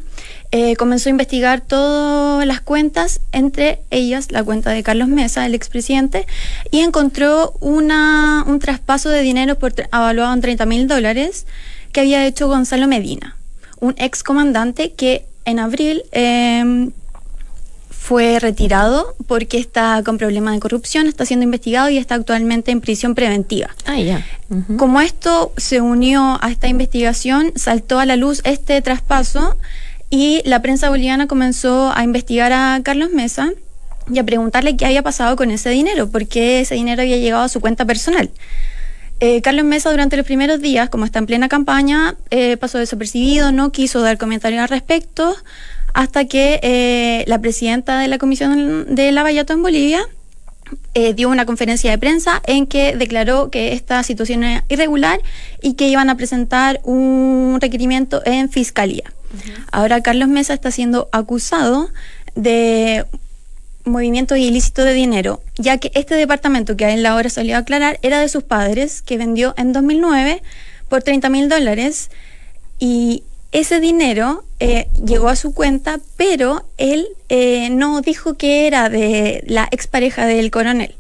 eh, 0.52 0.76
comenzó 0.76 1.10
a 1.10 1.12
investigar 1.12 1.62
todas 1.62 2.46
las 2.46 2.62
cuentas, 2.62 3.22
entre 3.32 3.82
ellas 3.90 4.32
la 4.32 4.44
cuenta 4.44 4.70
de 4.70 4.84
Carlos 4.84 5.08
Mesa, 5.08 5.48
el 5.48 5.56
expresidente, 5.56 6.28
y 6.70 6.82
encontró 6.82 7.54
una, 7.60 8.44
un 8.46 8.60
traspaso 8.60 9.10
de 9.10 9.24
dinero 9.24 9.58
por, 9.58 9.74
evaluado 9.80 10.32
en 10.32 10.42
30 10.42 10.66
mil 10.68 10.88
dólares 10.88 11.48
que 11.92 12.02
había 12.02 12.24
hecho 12.28 12.48
Gonzalo 12.48 12.88
Medina, 12.88 13.36
un 13.80 13.96
ex 13.98 14.24
comandante 14.24 14.92
que 14.92 15.26
en 15.46 15.60
abril 15.60 16.04
eh, 16.12 16.90
fue 18.10 18.40
retirado 18.40 19.16
porque 19.28 19.60
está 19.60 20.02
con 20.04 20.18
problemas 20.18 20.56
de 20.56 20.60
corrupción, 20.60 21.06
está 21.06 21.26
siendo 21.26 21.44
investigado 21.44 21.90
y 21.90 21.98
está 22.00 22.16
actualmente 22.16 22.72
en 22.72 22.82
prisión 22.82 23.14
preventiva. 23.14 23.70
Ah, 23.86 24.00
ya. 24.00 24.26
Como 24.78 25.00
esto 25.00 25.54
se 25.58 25.80
unió 25.80 26.40
a 26.42 26.50
esta 26.50 26.68
investigación, 26.68 27.52
saltó 27.56 28.00
a 28.00 28.08
la 28.08 28.16
luz 28.16 28.42
este 28.46 28.82
traspaso 28.82 29.58
y 30.10 30.42
la 30.46 30.60
prensa 30.62 30.90
boliviana 30.90 31.28
comenzó 31.28 31.92
a 31.94 32.04
investigar 32.04 32.52
a 32.52 32.80
Carlos 32.84 33.12
Mesa 33.12 33.52
y 34.12 34.18
a 34.18 34.24
preguntarle 34.24 34.76
qué 34.76 34.88
había 34.88 35.04
pasado 35.04 35.36
con 35.36 35.52
ese 35.52 35.70
dinero, 35.70 36.10
porque 36.10 36.62
ese 36.62 36.74
dinero 36.76 37.04
había 37.04 37.18
llegado 37.18 37.44
a 37.44 37.50
su 37.50 37.62
cuenta 37.62 37.86
personal. 37.86 38.32
Eh, 39.22 39.42
Carlos 39.42 39.66
Mesa 39.66 39.92
durante 39.92 40.16
los 40.16 40.26
primeros 40.26 40.62
días, 40.62 40.90
como 40.90 41.06
está 41.06 41.20
en 41.20 41.26
plena 41.26 41.50
campaña, 41.50 42.16
eh, 42.30 42.56
pasó 42.58 42.78
desapercibido, 42.78 43.52
no 43.52 43.72
quiso 43.72 44.02
dar 44.02 44.18
comentarios 44.18 44.62
al 44.62 44.70
respecto, 44.70 45.36
hasta 45.94 46.26
que 46.26 46.60
eh, 46.64 47.26
la 47.28 47.40
presidenta 47.40 48.00
de 48.00 48.08
la 48.08 48.18
Comisión 48.18 48.96
de 48.96 49.12
Lavallato 49.12 49.54
en 49.54 49.62
Bolivia 49.62 50.06
dio 51.16 51.30
una 51.30 51.48
conferencia 51.48 51.90
de 51.90 51.98
prensa 51.98 52.44
en 52.46 52.68
que 52.68 52.96
declaró 52.96 53.50
que 53.50 53.74
esta 53.74 54.04
situación 54.04 54.44
era 54.44 54.66
irregular 54.70 55.20
y 55.64 55.74
que 55.74 55.88
iban 55.88 56.12
a 56.12 56.16
presentar 56.18 56.80
un 56.84 57.58
requerimiento 57.60 58.22
en 58.24 58.50
fiscalía. 58.50 59.12
Ahora 59.72 60.02
Carlos 60.02 60.28
Mesa 60.28 60.54
está 60.54 60.70
siendo 60.70 61.10
acusado 61.12 61.90
de 62.36 63.06
movimientos 63.90 64.38
ilícitos 64.38 64.86
de 64.86 64.94
dinero, 64.94 65.42
ya 65.58 65.78
que 65.78 65.92
este 65.96 66.16
departamento 66.16 66.78
que 66.78 66.86
a 66.86 66.94
él 66.94 67.06
ahora 67.06 67.30
salió 67.30 67.56
a 67.56 67.60
aclarar 67.60 68.00
era 68.02 68.20
de 68.20 68.30
sus 68.30 68.44
padres, 68.44 69.02
que 69.02 69.18
vendió 69.18 69.54
en 69.58 69.74
2009 69.74 70.42
por 70.88 71.04
30 71.04 71.30
mil 71.30 71.50
dólares 71.50 72.10
y 72.80 73.24
ese 73.52 73.80
dinero 73.80 74.44
eh, 74.60 74.88
llegó 75.04 75.30
a 75.30 75.36
su 75.36 75.54
cuenta, 75.54 76.00
pero 76.18 76.66
él 76.78 77.08
eh, 77.30 77.70
no 77.72 78.02
dijo 78.02 78.36
que 78.36 78.68
era 78.68 78.90
de 78.90 79.44
la 79.48 79.68
expareja 79.72 80.26
del 80.26 80.52
coronel. 80.52 80.96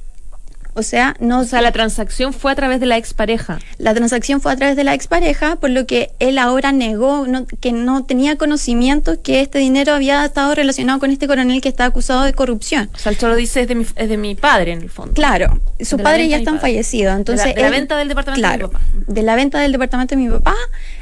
O 0.79 0.83
sea, 0.83 1.15
no. 1.19 1.41
O 1.41 1.43
sea, 1.43 1.61
la 1.61 1.71
transacción 1.71 2.33
fue 2.33 2.51
a 2.51 2.55
través 2.55 2.79
de 2.79 2.85
la 2.85 2.97
expareja. 2.97 3.59
La 3.77 3.93
transacción 3.93 4.39
fue 4.39 4.53
a 4.53 4.55
través 4.55 4.75
de 4.75 4.83
la 4.83 4.93
expareja, 4.93 5.57
por 5.57 5.69
lo 5.69 5.85
que 5.85 6.11
él 6.19 6.37
ahora 6.37 6.71
negó 6.71 7.25
que 7.59 7.71
no 7.73 8.05
tenía 8.05 8.37
conocimiento 8.37 9.21
que 9.21 9.41
este 9.41 9.59
dinero 9.59 9.93
había 9.93 10.23
estado 10.23 10.55
relacionado 10.55 10.99
con 10.99 11.11
este 11.11 11.27
coronel 11.27 11.61
que 11.61 11.69
está 11.69 11.85
acusado 11.85 12.23
de 12.23 12.33
corrupción. 12.33 12.89
O 12.95 12.97
sea, 12.97 13.11
él 13.11 13.17
solo 13.17 13.35
dice 13.35 13.61
es 13.61 13.67
de 13.67 13.75
mi, 13.75 13.85
es 13.95 14.09
de 14.09 14.17
mi 14.17 14.35
padre, 14.35 14.71
en 14.71 14.81
el 14.81 14.89
fondo. 14.89 15.13
Claro, 15.13 15.59
sus 15.81 16.01
padres 16.01 16.29
ya 16.29 16.37
están 16.37 16.59
fallecidos. 16.59 17.15
Entonces, 17.15 17.45
de 17.45 17.55
la, 17.55 17.55
de 17.55 17.61
la 17.61 17.69
venta 17.69 17.97
del 17.97 18.07
departamento 18.07 18.39
claro, 18.39 18.67
de 18.69 18.73
mi 18.73 18.79
papá. 18.79 19.13
De 19.13 19.23
la 19.23 19.35
venta 19.35 19.59
del 19.59 19.71
departamento 19.73 20.15
de 20.15 20.21
mi 20.21 20.29
papá, 20.29 20.55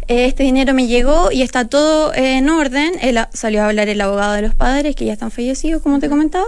eh, 0.08 0.26
este 0.26 0.44
dinero 0.44 0.74
me 0.74 0.88
llegó 0.88 1.32
y 1.32 1.44
está 1.44 1.68
todo 1.68 2.14
eh, 2.14 2.38
en 2.38 2.50
orden. 2.50 2.94
Él 3.02 3.20
salió 3.34 3.62
a 3.62 3.68
hablar 3.68 3.90
el 3.90 4.02
abogado 4.02 4.34
de 4.34 4.42
los 4.42 4.56
padres 4.56 4.96
que 4.96 5.06
ya 5.06 5.14
están 5.14 5.30
fallecidos, 5.30 5.84
como 5.84 6.00
te 6.00 6.10
comentaba. 6.10 6.48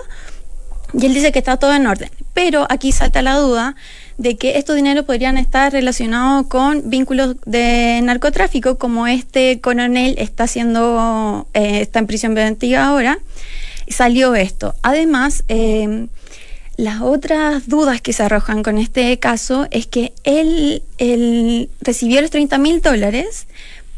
Y 0.93 1.05
él 1.05 1.13
dice 1.13 1.31
que 1.31 1.39
está 1.39 1.57
todo 1.57 1.73
en 1.73 1.87
orden. 1.87 2.09
Pero 2.33 2.65
aquí 2.69 2.91
salta 2.91 3.21
la 3.21 3.35
duda 3.35 3.75
de 4.17 4.37
que 4.37 4.57
estos 4.57 4.75
dineros 4.75 5.05
podrían 5.05 5.37
estar 5.37 5.71
relacionados 5.71 6.47
con 6.47 6.89
vínculos 6.89 7.35
de 7.45 7.99
narcotráfico, 8.03 8.77
como 8.77 9.07
este 9.07 9.61
coronel 9.61 10.15
está 10.17 10.43
haciendo, 10.43 11.47
eh, 11.53 11.81
está 11.81 11.99
en 11.99 12.07
prisión 12.07 12.33
preventiva 12.33 12.85
ahora. 12.85 13.19
Salió 13.87 14.35
esto. 14.35 14.75
Además, 14.81 15.43
eh, 15.47 16.07
las 16.79 17.01
otras 17.01 17.67
dudas 17.67 17.99
que 17.99 18.13
se 18.13 18.23
arrojan 18.23 18.63
con 18.63 18.77
este 18.77 19.19
caso 19.19 19.67
es 19.69 19.85
que 19.85 20.13
él, 20.23 20.81
él 20.97 21.69
recibió 21.81 22.21
los 22.21 22.31
30 22.31 22.57
mil 22.57 22.81
dólares, 22.81 23.47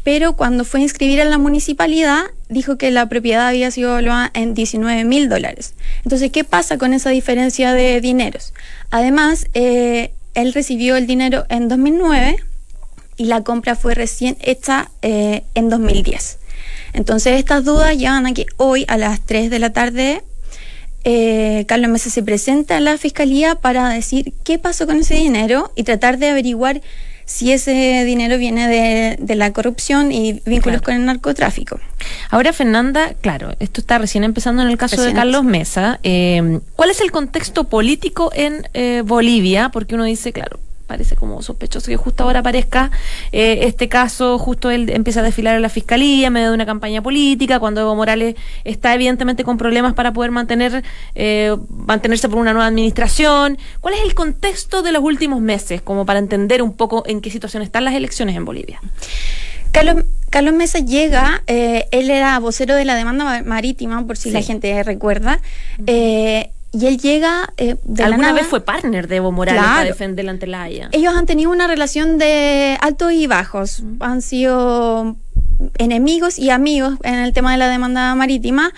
pero 0.04 0.34
cuando 0.34 0.64
fue 0.64 0.80
a 0.80 0.82
inscribir 0.82 1.20
en 1.20 1.30
la 1.30 1.38
municipalidad 1.38 2.24
dijo 2.48 2.76
que 2.76 2.90
la 2.90 3.08
propiedad 3.08 3.48
había 3.48 3.70
sido 3.70 3.90
evaluada 3.90 4.30
en 4.34 4.54
19 4.54 5.04
mil 5.04 5.28
dólares. 5.28 5.74
Entonces, 6.04 6.30
¿qué 6.30 6.44
pasa 6.44 6.78
con 6.78 6.92
esa 6.92 7.10
diferencia 7.10 7.72
de 7.72 8.00
dineros? 8.00 8.52
Además, 8.90 9.46
eh, 9.54 10.12
él 10.34 10.52
recibió 10.52 10.96
el 10.96 11.06
dinero 11.06 11.44
en 11.48 11.68
2009 11.68 12.36
y 13.16 13.24
la 13.24 13.42
compra 13.42 13.76
fue 13.76 13.94
recién 13.94 14.36
hecha 14.40 14.90
eh, 15.02 15.44
en 15.54 15.68
2010. 15.68 16.38
Entonces, 16.94 17.38
estas 17.38 17.64
dudas 17.64 17.96
llevan 17.96 18.26
a 18.26 18.34
que 18.34 18.46
hoy 18.56 18.84
a 18.88 18.96
las 18.96 19.20
3 19.20 19.50
de 19.50 19.58
la 19.58 19.72
tarde 19.72 20.22
eh, 21.04 21.64
Carlos 21.66 21.90
Mesa 21.90 22.10
se 22.10 22.22
presenta 22.22 22.76
a 22.76 22.80
la 22.80 22.96
fiscalía 22.96 23.56
para 23.56 23.88
decir 23.88 24.34
qué 24.44 24.58
pasó 24.58 24.86
con 24.86 24.98
ese 24.98 25.14
dinero 25.14 25.72
y 25.74 25.82
tratar 25.82 26.18
de 26.18 26.28
averiguar 26.28 26.80
si 27.32 27.50
ese 27.50 28.04
dinero 28.04 28.36
viene 28.36 28.68
de, 28.68 29.16
de 29.18 29.34
la 29.36 29.52
corrupción 29.52 30.12
y 30.12 30.34
vínculos 30.44 30.80
Claro. 30.80 30.82
con 30.82 30.94
el 30.94 31.06
narcotráfico. 31.06 31.80
Ahora, 32.30 32.52
Fernanda, 32.52 33.14
claro, 33.20 33.54
esto 33.58 33.80
está 33.80 33.96
recién 33.98 34.22
empezando 34.22 34.62
en 34.62 34.68
el 34.68 34.76
caso 34.76 34.96
Recién 34.96 35.14
de 35.14 35.18
Carlos 35.18 35.44
Mesa. 35.44 35.98
Eh, 36.02 36.60
¿Cuál 36.76 36.90
es 36.90 37.00
el 37.00 37.10
contexto 37.10 37.64
político 37.64 38.30
en 38.34 38.68
eh, 38.74 39.02
Bolivia? 39.04 39.70
Porque 39.70 39.94
uno 39.94 40.04
dice, 40.04 40.32
claro, 40.32 40.60
parece 40.86 41.16
como 41.16 41.42
sospechoso 41.42 41.86
que 41.86 41.96
justo 41.96 42.24
ahora 42.24 42.40
aparezca 42.40 42.90
eh, 43.32 43.60
este 43.62 43.88
caso, 43.88 44.38
justo 44.38 44.70
él 44.70 44.90
empieza 44.90 45.20
a 45.20 45.22
desfilar 45.22 45.56
en 45.56 45.62
la 45.62 45.68
fiscalía 45.68 46.26
en 46.26 46.32
medio 46.32 46.48
de 46.48 46.54
una 46.54 46.66
campaña 46.66 47.02
política, 47.02 47.58
cuando 47.58 47.80
Evo 47.80 47.94
Morales 47.94 48.34
está 48.64 48.94
evidentemente 48.94 49.44
con 49.44 49.58
problemas 49.58 49.94
para 49.94 50.12
poder 50.12 50.30
mantener 50.30 50.82
eh, 51.14 51.56
mantenerse 51.68 52.28
por 52.28 52.38
una 52.38 52.52
nueva 52.52 52.66
administración. 52.66 53.58
¿Cuál 53.80 53.94
es 53.94 54.00
el 54.02 54.14
contexto 54.14 54.82
de 54.82 54.92
los 54.92 55.02
últimos 55.02 55.40
meses, 55.40 55.80
como 55.82 56.04
para 56.04 56.18
entender 56.18 56.62
un 56.62 56.72
poco 56.74 57.04
en 57.06 57.20
qué 57.20 57.30
situación 57.30 57.62
están 57.62 57.84
las 57.84 57.94
elecciones 57.94 58.36
en 58.36 58.44
Bolivia? 58.44 58.80
Carlos, 59.70 60.04
Carlos 60.28 60.52
Mesa 60.52 60.80
llega, 60.80 61.42
eh, 61.46 61.86
él 61.92 62.10
era 62.10 62.38
vocero 62.40 62.74
de 62.74 62.84
la 62.84 62.94
demanda 62.94 63.24
ma- 63.24 63.42
marítima, 63.42 64.06
por 64.06 64.18
si 64.18 64.30
la 64.30 64.42
gente 64.42 64.82
recuerda, 64.82 65.40
eh, 65.86 66.50
y 66.72 66.86
él 66.86 66.98
llega 66.98 67.52
eh, 67.58 67.76
de 67.84 68.02
la 68.02 68.06
¿Alguna 68.08 68.28
nada. 68.28 68.40
vez 68.40 68.48
fue 68.48 68.64
partner 68.64 69.06
de 69.08 69.16
Evo 69.16 69.30
Morales 69.32 69.60
para 69.60 69.74
Claro. 69.74 69.88
defender 69.88 70.28
ante 70.28 70.46
la 70.46 70.62
Haya? 70.62 70.88
Ellos 70.92 71.14
han 71.14 71.26
tenido 71.26 71.50
una 71.50 71.66
relación 71.66 72.18
de 72.18 72.78
altos 72.80 73.12
y 73.12 73.26
bajos. 73.26 73.82
Han 74.00 74.22
sido 74.22 75.16
enemigos 75.78 76.38
y 76.38 76.50
amigos 76.50 76.94
en 77.04 77.14
el 77.14 77.32
tema 77.32 77.52
de 77.52 77.58
la 77.58 77.68
demanda 77.68 78.14
marítima. 78.14 78.72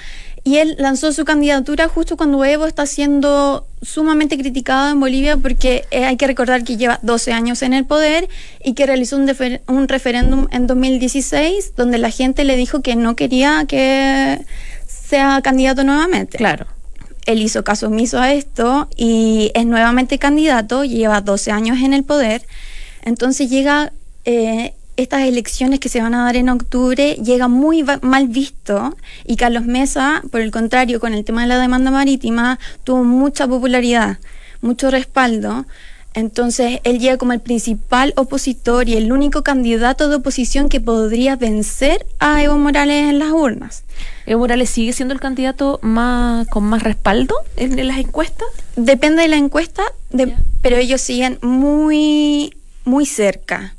Y 0.46 0.58
él 0.58 0.76
lanzó 0.78 1.10
su 1.12 1.24
candidatura 1.24 1.88
justo 1.88 2.18
cuando 2.18 2.44
Evo 2.44 2.66
está 2.66 2.84
siendo 2.84 3.66
sumamente 3.80 4.36
criticado 4.36 4.90
en 4.90 5.00
Bolivia 5.00 5.38
porque 5.38 5.86
eh, 5.90 6.04
hay 6.04 6.18
que 6.18 6.26
recordar 6.26 6.64
que 6.64 6.76
lleva 6.76 6.98
12 7.00 7.32
años 7.32 7.62
en 7.62 7.72
el 7.72 7.86
poder 7.86 8.28
y 8.62 8.74
que 8.74 8.84
realizó 8.84 9.16
un, 9.16 9.30
un 9.68 9.88
referéndum 9.88 10.46
en 10.50 10.66
2016 10.66 11.74
donde 11.76 11.96
la 11.96 12.10
gente 12.10 12.44
le 12.44 12.56
dijo 12.56 12.82
que 12.82 12.94
no 12.94 13.16
quería 13.16 13.64
que 13.66 14.38
sea 14.86 15.40
candidato 15.42 15.82
nuevamente. 15.82 16.36
Claro. 16.36 16.66
Él 17.26 17.42
hizo 17.42 17.64
caso 17.64 17.86
omiso 17.86 18.18
a 18.20 18.32
esto 18.32 18.88
y 18.96 19.50
es 19.54 19.66
nuevamente 19.66 20.18
candidato, 20.18 20.84
lleva 20.84 21.20
12 21.20 21.50
años 21.50 21.78
en 21.80 21.94
el 21.94 22.04
poder. 22.04 22.42
Entonces 23.02 23.48
llega 23.50 23.92
eh, 24.24 24.74
estas 24.96 25.22
elecciones 25.22 25.80
que 25.80 25.88
se 25.88 26.00
van 26.00 26.14
a 26.14 26.24
dar 26.24 26.36
en 26.36 26.48
octubre, 26.48 27.14
llega 27.14 27.48
muy 27.48 27.84
mal 28.02 28.28
visto 28.28 28.96
y 29.24 29.36
Carlos 29.36 29.64
Mesa, 29.64 30.22
por 30.30 30.40
el 30.40 30.50
contrario, 30.50 31.00
con 31.00 31.14
el 31.14 31.24
tema 31.24 31.42
de 31.42 31.48
la 31.48 31.58
demanda 31.58 31.90
marítima, 31.90 32.58
tuvo 32.84 33.04
mucha 33.04 33.46
popularidad, 33.48 34.18
mucho 34.60 34.90
respaldo. 34.90 35.66
Entonces 36.14 36.80
él 36.84 37.00
llega 37.00 37.16
como 37.18 37.32
el 37.32 37.40
principal 37.40 38.12
opositor 38.16 38.88
y 38.88 38.94
el 38.96 39.10
único 39.12 39.42
candidato 39.42 40.08
de 40.08 40.16
oposición 40.16 40.68
que 40.68 40.80
podría 40.80 41.34
vencer 41.34 42.06
a 42.20 42.40
Evo 42.42 42.56
Morales 42.56 43.08
en 43.10 43.18
las 43.18 43.32
urnas. 43.32 43.82
¿Evo 44.24 44.40
Morales 44.40 44.70
sigue 44.70 44.92
siendo 44.92 45.12
el 45.12 45.20
candidato 45.20 45.80
más 45.82 46.46
con 46.48 46.62
más 46.64 46.84
respaldo 46.84 47.34
en, 47.56 47.76
en 47.78 47.88
las 47.88 47.98
encuestas? 47.98 48.46
Depende 48.76 49.22
de 49.22 49.28
la 49.28 49.36
encuesta, 49.36 49.82
de- 50.10 50.34
pero 50.62 50.76
ellos 50.76 51.00
siguen 51.00 51.38
muy, 51.42 52.56
muy 52.84 53.06
cerca. 53.06 53.74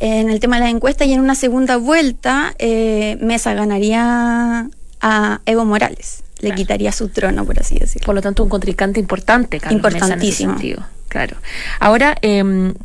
En 0.00 0.30
el 0.30 0.40
tema 0.40 0.56
de 0.56 0.62
la 0.64 0.70
encuesta 0.70 1.04
y 1.04 1.12
en 1.12 1.20
una 1.20 1.34
segunda 1.34 1.76
vuelta, 1.76 2.54
eh, 2.58 3.16
Mesa 3.20 3.52
ganaría 3.54 4.68
a 5.00 5.40
Evo 5.44 5.64
Morales. 5.66 6.22
Le 6.40 6.48
Claro. 6.48 6.56
quitaría 6.56 6.90
su 6.92 7.08
trono, 7.10 7.44
por 7.44 7.60
así 7.60 7.78
decirlo. 7.78 8.06
Por 8.06 8.14
lo 8.14 8.22
tanto, 8.22 8.42
un 8.42 8.48
contrincante 8.48 8.98
importante, 8.98 9.60
Carlos 9.60 9.80
Mesa, 9.82 9.88
en 9.88 9.94
ese 9.94 10.04
Importantísimo. 10.04 10.52
sentido. 10.54 10.82
Claro. 11.14 11.36
Ahora, 11.78 12.16
eh, 12.22 12.42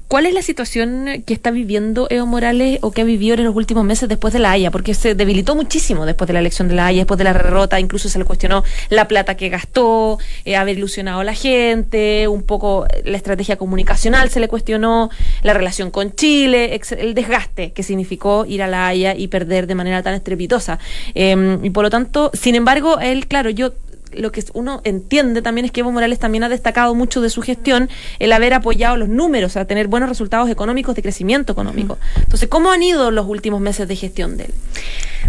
¿cuál 0.08 0.28
es 0.28 0.36
la 0.36 0.44
situación 0.44 1.24
que 1.26 1.34
está 1.34 1.50
viviendo 1.50 2.06
Evo 2.12 2.28
Morales 2.28 2.78
o 2.84 2.92
que 2.92 3.02
ha 3.02 3.04
vivido 3.04 3.34
en 3.34 3.44
los 3.44 3.56
últimos 3.56 3.84
meses 3.84 4.08
después 4.08 4.32
de 4.32 4.40
la 4.40 4.52
Haya? 4.52 4.70
Porque 4.70 4.94
se 4.94 5.16
debilitó 5.16 5.56
muchísimo 5.56 6.06
después 6.06 6.28
de 6.28 6.34
la 6.36 6.40
elección 6.40 6.68
de 6.68 6.76
la 6.76 6.86
Haya, 6.86 7.00
después 7.00 7.18
de 7.18 7.24
la 7.24 7.34
derrota, 7.34 7.80
incluso 7.80 8.08
se 8.08 8.20
le 8.20 8.26
cuestionó 8.26 8.64
la 8.90 9.08
plata 9.08 9.36
que 9.36 9.50
gastó, 9.50 10.20
eh, 10.46 10.56
haber 10.56 10.78
ilusionado 10.78 11.22
a 11.22 11.24
la 11.24 11.34
gente, 11.34 12.28
un 12.28 12.44
poco 12.44 12.86
la 13.04 13.18
estrategia 13.18 13.58
comunicacional 13.58 14.30
se 14.30 14.40
le 14.40 14.48
cuestionó, 14.48 15.10
la 15.42 15.56
relación 15.56 15.90
con 15.90 16.14
Chile, 16.14 16.80
el 17.00 17.16
desgaste 17.16 17.72
que 17.72 17.82
significó 17.82 18.46
ir 18.46 18.62
a 18.62 18.68
la 18.68 18.86
Haya 18.86 19.16
y 19.16 19.30
perder 19.30 19.66
de 19.66 19.74
manera 19.74 20.04
tan 20.04 20.14
estrepitosa. 20.14 20.78
Eh, 21.16 21.58
y 21.64 21.72
por 21.72 21.84
lo 21.84 21.90
tanto, 21.90 22.30
sin 22.36 22.54
embargo, 22.54 23.00
él, 23.00 23.26
claro, 23.26 23.50
yo 23.50 23.74
lo 24.14 24.32
que 24.32 24.44
uno 24.54 24.82
entiende 24.84 25.42
también 25.42 25.66
es 25.66 25.72
que 25.72 25.82
Evo 25.82 25.92
Morales 25.92 26.20
también 26.20 26.44
ha 26.44 26.50
destacado 26.50 26.96
mucho 26.96 27.22
de 27.22 27.30
su 27.30 27.42
gestión 27.42 27.90
el 28.20 28.32
haber 28.32 28.54
apoyado 28.54 28.98
los 28.98 29.10
números, 29.10 29.58
a 29.58 29.66
tener 29.66 29.88
buenos 29.88 30.10
resultados 30.10 30.50
económicos 30.50 30.96
de 30.96 31.02
crecimiento 31.02 31.54
económico. 31.54 31.98
Entonces, 32.18 32.50
¿cómo 32.50 32.72
han 32.72 32.84
ido 32.84 33.12
los 33.12 33.28
últimos 33.28 33.62
meses 33.62 33.88
de 33.88 33.96
gestión 33.96 34.38
de 34.38 34.46
él? 34.46 34.54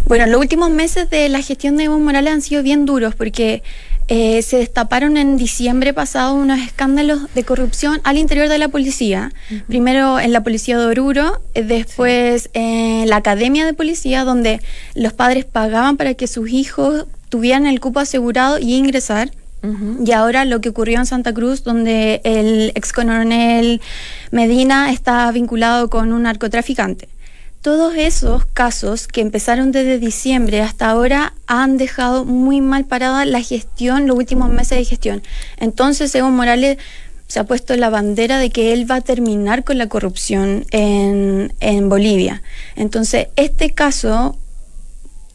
Bueno, 0.07 0.27
los 0.27 0.41
últimos 0.41 0.71
meses 0.71 1.11
de 1.11 1.29
la 1.29 1.43
gestión 1.43 1.77
de 1.77 1.85
Evo 1.85 1.99
Morales 1.99 2.33
han 2.33 2.43
sido 2.43 2.63
bien 2.63 2.87
duros 2.87 3.15
porque 3.15 3.63
eh, 4.13 4.43
se 4.43 4.57
destaparon 4.57 5.17
en 5.17 5.37
diciembre 5.37 5.95
pasado 5.95 6.35
unos 6.35 6.59
escándalos 6.59 7.33
de 7.33 7.45
corrupción 7.45 8.01
al 8.03 8.19
interior 8.19 8.49
de 8.49 8.59
la 8.59 8.67
policía. 8.67 9.33
Primero 9.69 10.19
en 10.19 10.33
la 10.33 10.43
policía 10.43 10.77
de 10.79 10.87
Oruro, 10.87 11.41
eh, 11.55 11.63
después 11.63 12.51
en 12.53 13.09
la 13.09 13.15
academia 13.17 13.65
de 13.65 13.73
policía, 13.73 14.25
donde 14.25 14.61
los 14.97 15.13
padres 15.13 15.45
pagaban 15.45 15.97
para 15.97 16.15
que 16.15 16.27
sus 16.27 16.51
hijos 16.51 17.07
tuvieran 17.31 17.67
el 17.67 17.81
cupo 17.81 18.01
asegurado 18.01 18.59
y 18.59 18.75
ingresar. 18.75 19.31
Y 20.07 20.13
ahora 20.13 20.47
lo 20.47 20.63
que 20.63 20.71
ocurrió 20.71 20.99
en 20.99 21.05
Santa 21.05 21.35
Cruz, 21.35 21.65
donde 21.65 22.23
el 22.25 22.73
ex 22.75 22.95
coronel 22.95 23.83
Medina 24.31 24.91
está 24.91 25.31
vinculado 25.33 25.91
con 25.91 26.15
un 26.15 26.23
narcotraficante. 26.23 27.11
Todos 27.61 27.95
esos 27.95 28.47
casos 28.47 29.07
que 29.07 29.21
empezaron 29.21 29.71
desde 29.71 29.99
diciembre 29.99 30.63
hasta 30.63 30.89
ahora 30.89 31.35
han 31.47 31.77
dejado 31.77 32.25
muy 32.25 32.63
mal 32.63 32.87
parada 32.87 33.27
la 33.27 33.43
gestión, 33.43 34.07
los 34.07 34.17
últimos 34.17 34.49
meses 34.49 34.79
de 34.79 34.85
gestión. 34.87 35.23
Entonces 35.59 36.15
Evo 36.15 36.31
Morales 36.31 36.79
se 37.27 37.39
ha 37.39 37.45
puesto 37.45 37.77
la 37.77 37.91
bandera 37.91 38.39
de 38.39 38.49
que 38.49 38.73
él 38.73 38.91
va 38.91 38.97
a 38.97 39.01
terminar 39.03 39.63
con 39.63 39.77
la 39.77 39.89
corrupción 39.89 40.65
en, 40.71 41.53
en 41.61 41.89
Bolivia. 41.91 42.43
Entonces, 42.77 43.29
este 43.37 43.71
caso 43.71 44.39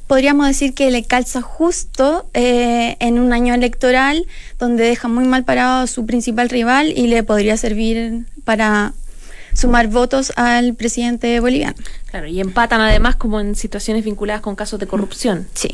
podríamos 0.08 0.48
decir 0.48 0.74
que 0.74 0.92
le 0.92 1.04
calza 1.04 1.42
justo 1.42 2.28
eh, 2.34 2.98
en 3.00 3.20
un 3.20 3.34
año 3.34 3.54
electoral 3.54 4.26
donde 4.60 4.86
deja 4.86 5.08
muy 5.08 5.26
mal 5.26 5.44
parado 5.44 5.84
a 5.84 5.88
su 5.88 6.06
principal 6.06 6.50
rival 6.50 6.94
y 6.96 7.08
le 7.08 7.24
podría 7.24 7.58
servir 7.58 8.26
para 8.44 8.94
sumar 9.56 9.88
votos 9.88 10.34
al 10.36 10.76
presidente 10.76 11.40
boliviano. 11.40 11.76
Claro, 12.12 12.28
y 12.28 12.40
empatan 12.40 12.82
además 12.82 13.16
como 13.16 13.40
en 13.40 13.56
situaciones 13.56 14.04
vinculadas 14.04 14.42
con 14.42 14.56
casos 14.56 14.80
de 14.80 14.88
corrupción. 14.88 15.48
Sí. 15.54 15.70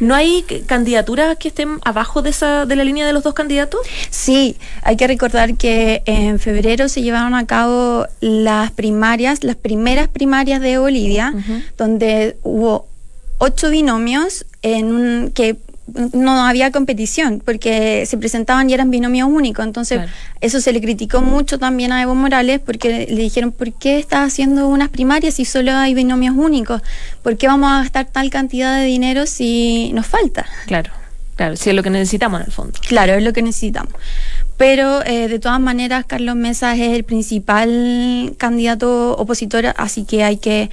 ¿No 0.00 0.14
hay 0.14 0.44
candidaturas 0.66 1.36
que 1.38 1.48
estén 1.48 1.78
abajo 1.84 2.22
de 2.22 2.30
esa 2.30 2.66
de 2.66 2.76
la 2.76 2.84
línea 2.84 3.06
de 3.06 3.12
los 3.12 3.22
dos 3.22 3.34
candidatos? 3.34 3.80
Sí, 4.10 4.56
hay 4.82 4.96
que 4.96 5.06
recordar 5.06 5.54
que 5.54 6.02
en 6.06 6.38
febrero 6.38 6.88
se 6.88 7.02
llevaron 7.02 7.34
a 7.34 7.46
cabo 7.46 8.06
las 8.20 8.72
primarias, 8.72 9.44
las 9.44 9.56
primeras 9.56 10.08
primarias 10.08 10.60
de 10.60 10.78
Bolivia, 10.78 11.32
donde 11.76 12.36
hubo 12.42 12.89
ocho 13.40 13.70
binomios 13.70 14.46
en 14.62 14.92
un, 14.92 15.32
que 15.34 15.56
no 16.14 16.44
había 16.44 16.70
competición 16.70 17.42
porque 17.44 18.04
se 18.06 18.16
presentaban 18.18 18.68
y 18.70 18.74
eran 18.74 18.90
binomios 18.90 19.28
únicos. 19.28 19.64
Entonces, 19.64 20.00
eso 20.40 20.60
se 20.60 20.72
le 20.72 20.80
criticó 20.80 21.22
mucho 21.22 21.58
también 21.58 21.90
a 21.90 22.02
Evo 22.02 22.14
Morales 22.14 22.60
porque 22.64 23.06
le 23.10 23.22
dijeron, 23.22 23.50
¿por 23.50 23.72
qué 23.72 23.98
estás 23.98 24.28
haciendo 24.28 24.68
unas 24.68 24.90
primarias 24.90 25.34
si 25.34 25.44
solo 25.44 25.72
hay 25.72 25.94
binomios 25.94 26.36
únicos? 26.36 26.82
¿Por 27.22 27.36
qué 27.36 27.46
vamos 27.46 27.72
a 27.72 27.78
gastar 27.78 28.06
tal 28.06 28.30
cantidad 28.30 28.78
de 28.78 28.84
dinero 28.84 29.26
si 29.26 29.90
nos 29.94 30.06
falta? 30.06 30.46
Claro, 30.66 30.90
claro, 31.36 31.56
si 31.56 31.70
es 31.70 31.76
lo 31.76 31.82
que 31.82 31.90
necesitamos 31.90 32.40
en 32.40 32.46
el 32.46 32.52
fondo. 32.52 32.78
Claro, 32.86 33.14
es 33.14 33.24
lo 33.24 33.32
que 33.32 33.42
necesitamos. 33.42 33.94
Pero 34.58 35.02
eh, 35.06 35.28
de 35.28 35.38
todas 35.38 35.60
maneras, 35.60 36.04
Carlos 36.06 36.36
Mesa 36.36 36.74
es 36.74 36.92
el 36.92 37.04
principal 37.04 38.34
candidato 38.36 39.16
opositor, 39.16 39.72
así 39.78 40.04
que 40.04 40.22
hay 40.22 40.36
que 40.36 40.70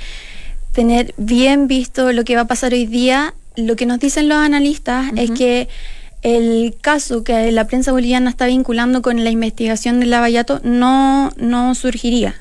tener 0.77 1.15
bien 1.17 1.67
visto 1.67 2.13
lo 2.13 2.23
que 2.23 2.35
va 2.35 2.41
a 2.41 2.47
pasar 2.47 2.71
hoy 2.71 2.85
día. 2.85 3.33
Lo 3.55 3.75
que 3.75 3.87
nos 3.87 3.97
dicen 3.97 4.29
los 4.29 4.37
analistas 4.37 5.11
es 5.15 5.31
que 5.31 5.69
el 6.21 6.75
caso 6.79 7.23
que 7.23 7.51
la 7.51 7.65
prensa 7.65 7.91
boliviana 7.91 8.29
está 8.29 8.45
vinculando 8.45 9.01
con 9.01 9.23
la 9.23 9.31
investigación 9.31 9.99
del 9.99 10.11
Lavallato 10.11 10.61
no, 10.63 11.31
no 11.35 11.73
surgiría, 11.73 12.35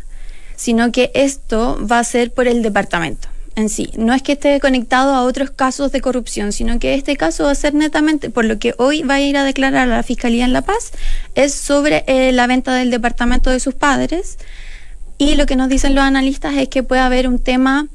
sino 0.55 0.93
que 0.93 1.11
esto 1.15 1.79
va 1.91 1.99
a 1.99 2.05
ser 2.05 2.31
por 2.31 2.47
el 2.47 2.63
departamento 2.63 3.27
en 3.55 3.71
sí. 3.71 3.89
No 3.97 4.13
es 4.13 4.21
que 4.21 4.33
esté 4.33 4.61
conectado 4.61 5.15
a 5.15 5.23
otros 5.23 5.49
casos 5.49 5.91
de 5.91 6.03
corrupción, 6.03 6.53
sino 6.53 6.79
que 6.79 6.93
este 6.93 7.17
caso 7.17 7.45
va 7.45 7.53
a 7.53 7.55
ser 7.55 7.73
netamente, 7.73 8.29
por 8.29 8.45
lo 8.45 8.59
que 8.59 8.75
hoy 8.77 9.01
va 9.01 9.15
a 9.15 9.21
ir 9.23 9.39
a 9.39 9.45
declarar 9.45 9.89
a 9.89 9.97
la 9.97 10.03
Fiscalía 10.03 10.45
en 10.45 10.53
La 10.53 10.61
Paz, 10.61 10.93
es 11.35 11.55
sobre 11.55 12.05
eh, 12.07 12.33
la 12.33 12.47
venta 12.47 12.75
del 12.75 12.91
departamento 12.91 13.49
de 13.49 13.61
sus 13.61 13.73
padres. 13.73 14.37
Y 15.17 15.37
lo 15.37 15.47
que 15.47 15.57
nos 15.57 15.71
dicen 15.71 15.95
los 15.95 16.05
analistas 16.05 16.55
es 16.57 16.69
que 16.69 16.83
puede 16.83 17.01
haber 17.01 17.29
un 17.29 17.39
tema 17.39 17.89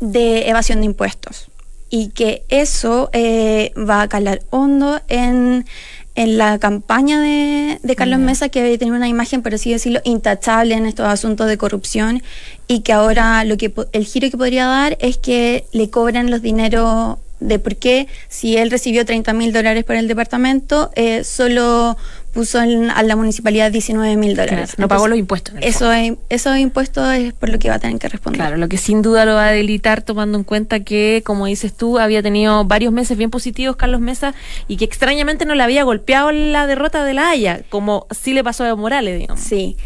de 0.00 0.48
evasión 0.48 0.80
de 0.80 0.86
impuestos 0.86 1.48
y 1.88 2.08
que 2.08 2.44
eso 2.48 3.10
eh, 3.12 3.72
va 3.76 4.02
a 4.02 4.08
calar 4.08 4.42
hondo 4.50 5.00
en, 5.08 5.66
en 6.14 6.38
la 6.38 6.58
campaña 6.58 7.20
de, 7.20 7.78
de 7.82 7.96
Carlos 7.96 8.18
Mesa, 8.18 8.48
que 8.48 8.76
tenido 8.78 8.96
una 8.96 9.08
imagen, 9.08 9.42
por 9.42 9.54
así 9.54 9.70
decirlo, 9.70 10.00
intachable 10.04 10.74
en 10.74 10.86
estos 10.86 11.06
asuntos 11.06 11.46
de 11.46 11.56
corrupción 11.56 12.22
y 12.66 12.80
que 12.80 12.92
ahora 12.92 13.44
lo 13.44 13.56
que 13.56 13.72
el 13.92 14.04
giro 14.04 14.30
que 14.30 14.36
podría 14.36 14.66
dar 14.66 14.96
es 15.00 15.16
que 15.18 15.64
le 15.72 15.88
cobran 15.90 16.30
los 16.30 16.42
dineros 16.42 17.18
de 17.40 17.58
por 17.58 17.76
qué 17.76 18.08
si 18.28 18.56
él 18.56 18.70
recibió 18.70 19.04
30 19.04 19.32
mil 19.34 19.52
dólares 19.52 19.84
por 19.84 19.96
el 19.96 20.08
departamento, 20.08 20.90
eh, 20.96 21.22
solo 21.22 21.96
puso 22.36 22.60
a 22.60 23.02
la 23.02 23.16
municipalidad 23.16 23.72
19 23.72 24.16
mil 24.16 24.36
dólares. 24.36 24.74
no 24.76 24.88
pagó 24.88 25.08
los 25.08 25.18
impuestos. 25.18 25.54
Eso 25.62 25.90
es, 25.90 26.12
esos 26.28 26.58
impuestos 26.58 27.10
es 27.14 27.32
por 27.32 27.48
lo 27.48 27.58
que 27.58 27.70
va 27.70 27.76
a 27.76 27.78
tener 27.78 27.98
que 27.98 28.08
responder. 28.08 28.42
Claro, 28.42 28.58
lo 28.58 28.68
que 28.68 28.76
sin 28.76 29.00
duda 29.00 29.24
lo 29.24 29.34
va 29.34 29.48
a 29.48 29.52
delitar 29.52 30.02
tomando 30.02 30.36
en 30.36 30.44
cuenta 30.44 30.80
que, 30.80 31.22
como 31.24 31.46
dices 31.46 31.74
tú, 31.74 31.98
había 31.98 32.22
tenido 32.22 32.66
varios 32.66 32.92
meses 32.92 33.16
bien 33.16 33.30
positivos 33.30 33.76
Carlos 33.76 34.02
Mesa 34.02 34.34
y 34.68 34.76
que 34.76 34.84
extrañamente 34.84 35.46
no 35.46 35.54
le 35.54 35.62
había 35.62 35.82
golpeado 35.82 36.30
la 36.30 36.66
derrota 36.66 37.04
de 37.04 37.14
la 37.14 37.30
Haya, 37.30 37.62
como 37.70 38.06
sí 38.10 38.34
le 38.34 38.44
pasó 38.44 38.64
a 38.64 38.76
Morales, 38.76 39.18
digamos. 39.18 39.42
Sí 39.42 39.76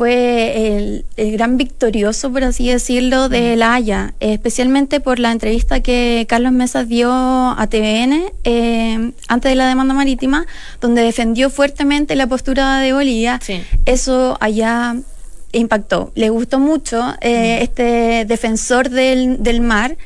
fue 0.00 1.04
el, 1.18 1.32
gran 1.32 1.58
victorioso, 1.58 2.32
por 2.32 2.42
así 2.42 2.70
decirlo, 2.70 3.28
de 3.28 3.54
La 3.54 3.74
Haya, 3.74 4.14
especialmente 4.20 4.98
por 4.98 5.18
la 5.18 5.30
entrevista 5.30 5.80
que 5.80 6.24
Carlos 6.26 6.52
Mesa 6.52 6.84
dio 6.84 7.12
a 7.12 7.66
TVN 7.68 8.32
eh, 8.44 9.12
antes 9.28 9.50
de 9.50 9.54
la 9.54 9.68
demanda 9.68 9.92
marítima, 9.92 10.46
donde 10.80 11.02
defendió 11.02 11.50
fuertemente 11.50 12.16
la 12.16 12.26
postura 12.26 12.78
de 12.78 12.94
Bolivia. 12.94 13.40
Eso 13.84 14.38
allá 14.40 14.96
impactó. 15.52 16.12
Le 16.14 16.30
gustó 16.30 16.58
mucho 16.60 17.14
eh, 17.20 17.58
este 17.60 18.24
defensor 18.24 18.88
del, 18.88 19.42
del 19.42 19.60
mar 19.60 19.98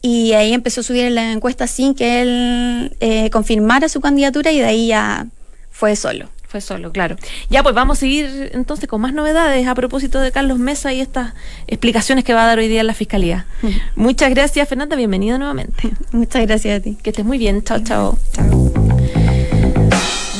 y 0.00 0.32
ahí 0.34 0.52
empezó 0.52 0.82
a 0.82 0.84
subir 0.84 1.10
la 1.10 1.32
encuesta 1.32 1.66
sin 1.66 1.96
que 1.96 2.22
él 2.22 2.96
eh, 3.00 3.30
confirmara 3.30 3.88
su 3.88 4.00
candidatura 4.00 4.52
y 4.52 4.60
de 4.60 4.66
ahí 4.66 4.86
ya 4.86 5.26
fue 5.72 5.96
solo. 5.96 6.28
Fue 6.50 6.60
solo, 6.60 6.90
claro. 6.90 7.14
Ya, 7.48 7.62
pues 7.62 7.76
vamos 7.76 7.98
a 7.98 8.00
seguir 8.00 8.50
entonces 8.54 8.88
con 8.88 9.00
más 9.00 9.12
novedades 9.14 9.68
a 9.68 9.74
propósito 9.76 10.18
de 10.18 10.32
Carlos 10.32 10.58
Mesa 10.58 10.92
y 10.92 11.00
estas 11.00 11.32
explicaciones 11.68 12.24
que 12.24 12.34
va 12.34 12.42
a 12.42 12.46
dar 12.48 12.58
hoy 12.58 12.66
día 12.66 12.80
en 12.80 12.88
la 12.88 12.94
Fiscalía. 12.94 13.46
Muchas 13.94 14.30
gracias, 14.30 14.68
Fernanda. 14.68 14.96
Bienvenida 14.96 15.38
nuevamente. 15.38 15.90
Muchas 16.10 16.44
gracias 16.44 16.80
a 16.80 16.82
ti. 16.82 16.98
Que 17.00 17.10
estés 17.10 17.24
muy 17.24 17.38
bien. 17.38 17.62
Chao, 17.62 17.78
chao. 17.84 18.18
Chao. 18.32 18.89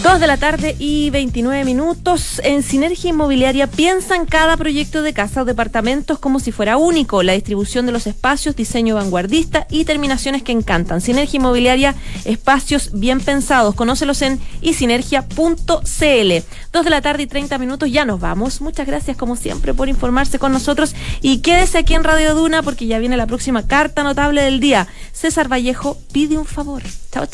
2 0.03 0.19
de 0.19 0.27
la 0.27 0.39
tarde 0.39 0.77
y 0.79 1.11
29 1.11 1.63
minutos. 1.67 2.41
En 2.43 2.63
Sinergia 2.63 3.11
Inmobiliaria 3.11 3.67
piensan 3.67 4.25
cada 4.25 4.57
proyecto 4.57 5.03
de 5.03 5.13
casa 5.13 5.43
o 5.43 5.45
departamentos 5.45 6.19
como 6.19 6.41
si 6.41 6.53
fuera 6.53 6.79
único. 6.79 7.23
La 7.23 7.35
distribución 7.35 7.85
de 7.85 7.93
los 7.93 8.07
espacios, 8.07 8.57
diseño 8.57 8.95
vanguardista 8.95 9.67
y 9.69 9.85
terminaciones 9.85 10.43
que 10.43 10.53
encantan. 10.53 11.03
Sinergia 11.03 11.37
Inmobiliaria, 11.37 11.95
espacios 12.25 12.93
bien 12.95 13.21
pensados. 13.21 13.75
Conócelos 13.75 14.23
en 14.23 14.41
isinergia.cl. 14.63 15.75
2 16.73 16.85
de 16.85 16.91
la 16.91 17.03
tarde 17.03 17.23
y 17.25 17.27
30 17.27 17.59
minutos. 17.59 17.93
Ya 17.93 18.07
nos 18.07 18.21
vamos. 18.21 18.63
Muchas 18.63 18.87
gracias, 18.87 19.19
como 19.19 19.37
siempre, 19.37 19.75
por 19.75 19.91
informarse 19.91 20.39
con 20.39 20.51
nosotros. 20.51 20.95
Y 21.21 21.39
quédese 21.39 21.77
aquí 21.77 21.93
en 21.93 22.05
Radio 22.05 22.35
Duna 22.35 22.63
porque 22.63 22.87
ya 22.87 22.99
viene 22.99 23.19
la 23.19 23.27
próxima 23.27 23.67
carta 23.67 24.03
notable 24.03 24.41
del 24.43 24.61
día. 24.61 24.89
César 25.13 25.53
Vallejo 25.53 25.99
pide 26.11 26.39
un 26.39 26.47
favor. 26.47 26.83
Chao, 27.13 27.27
chao. 27.27 27.29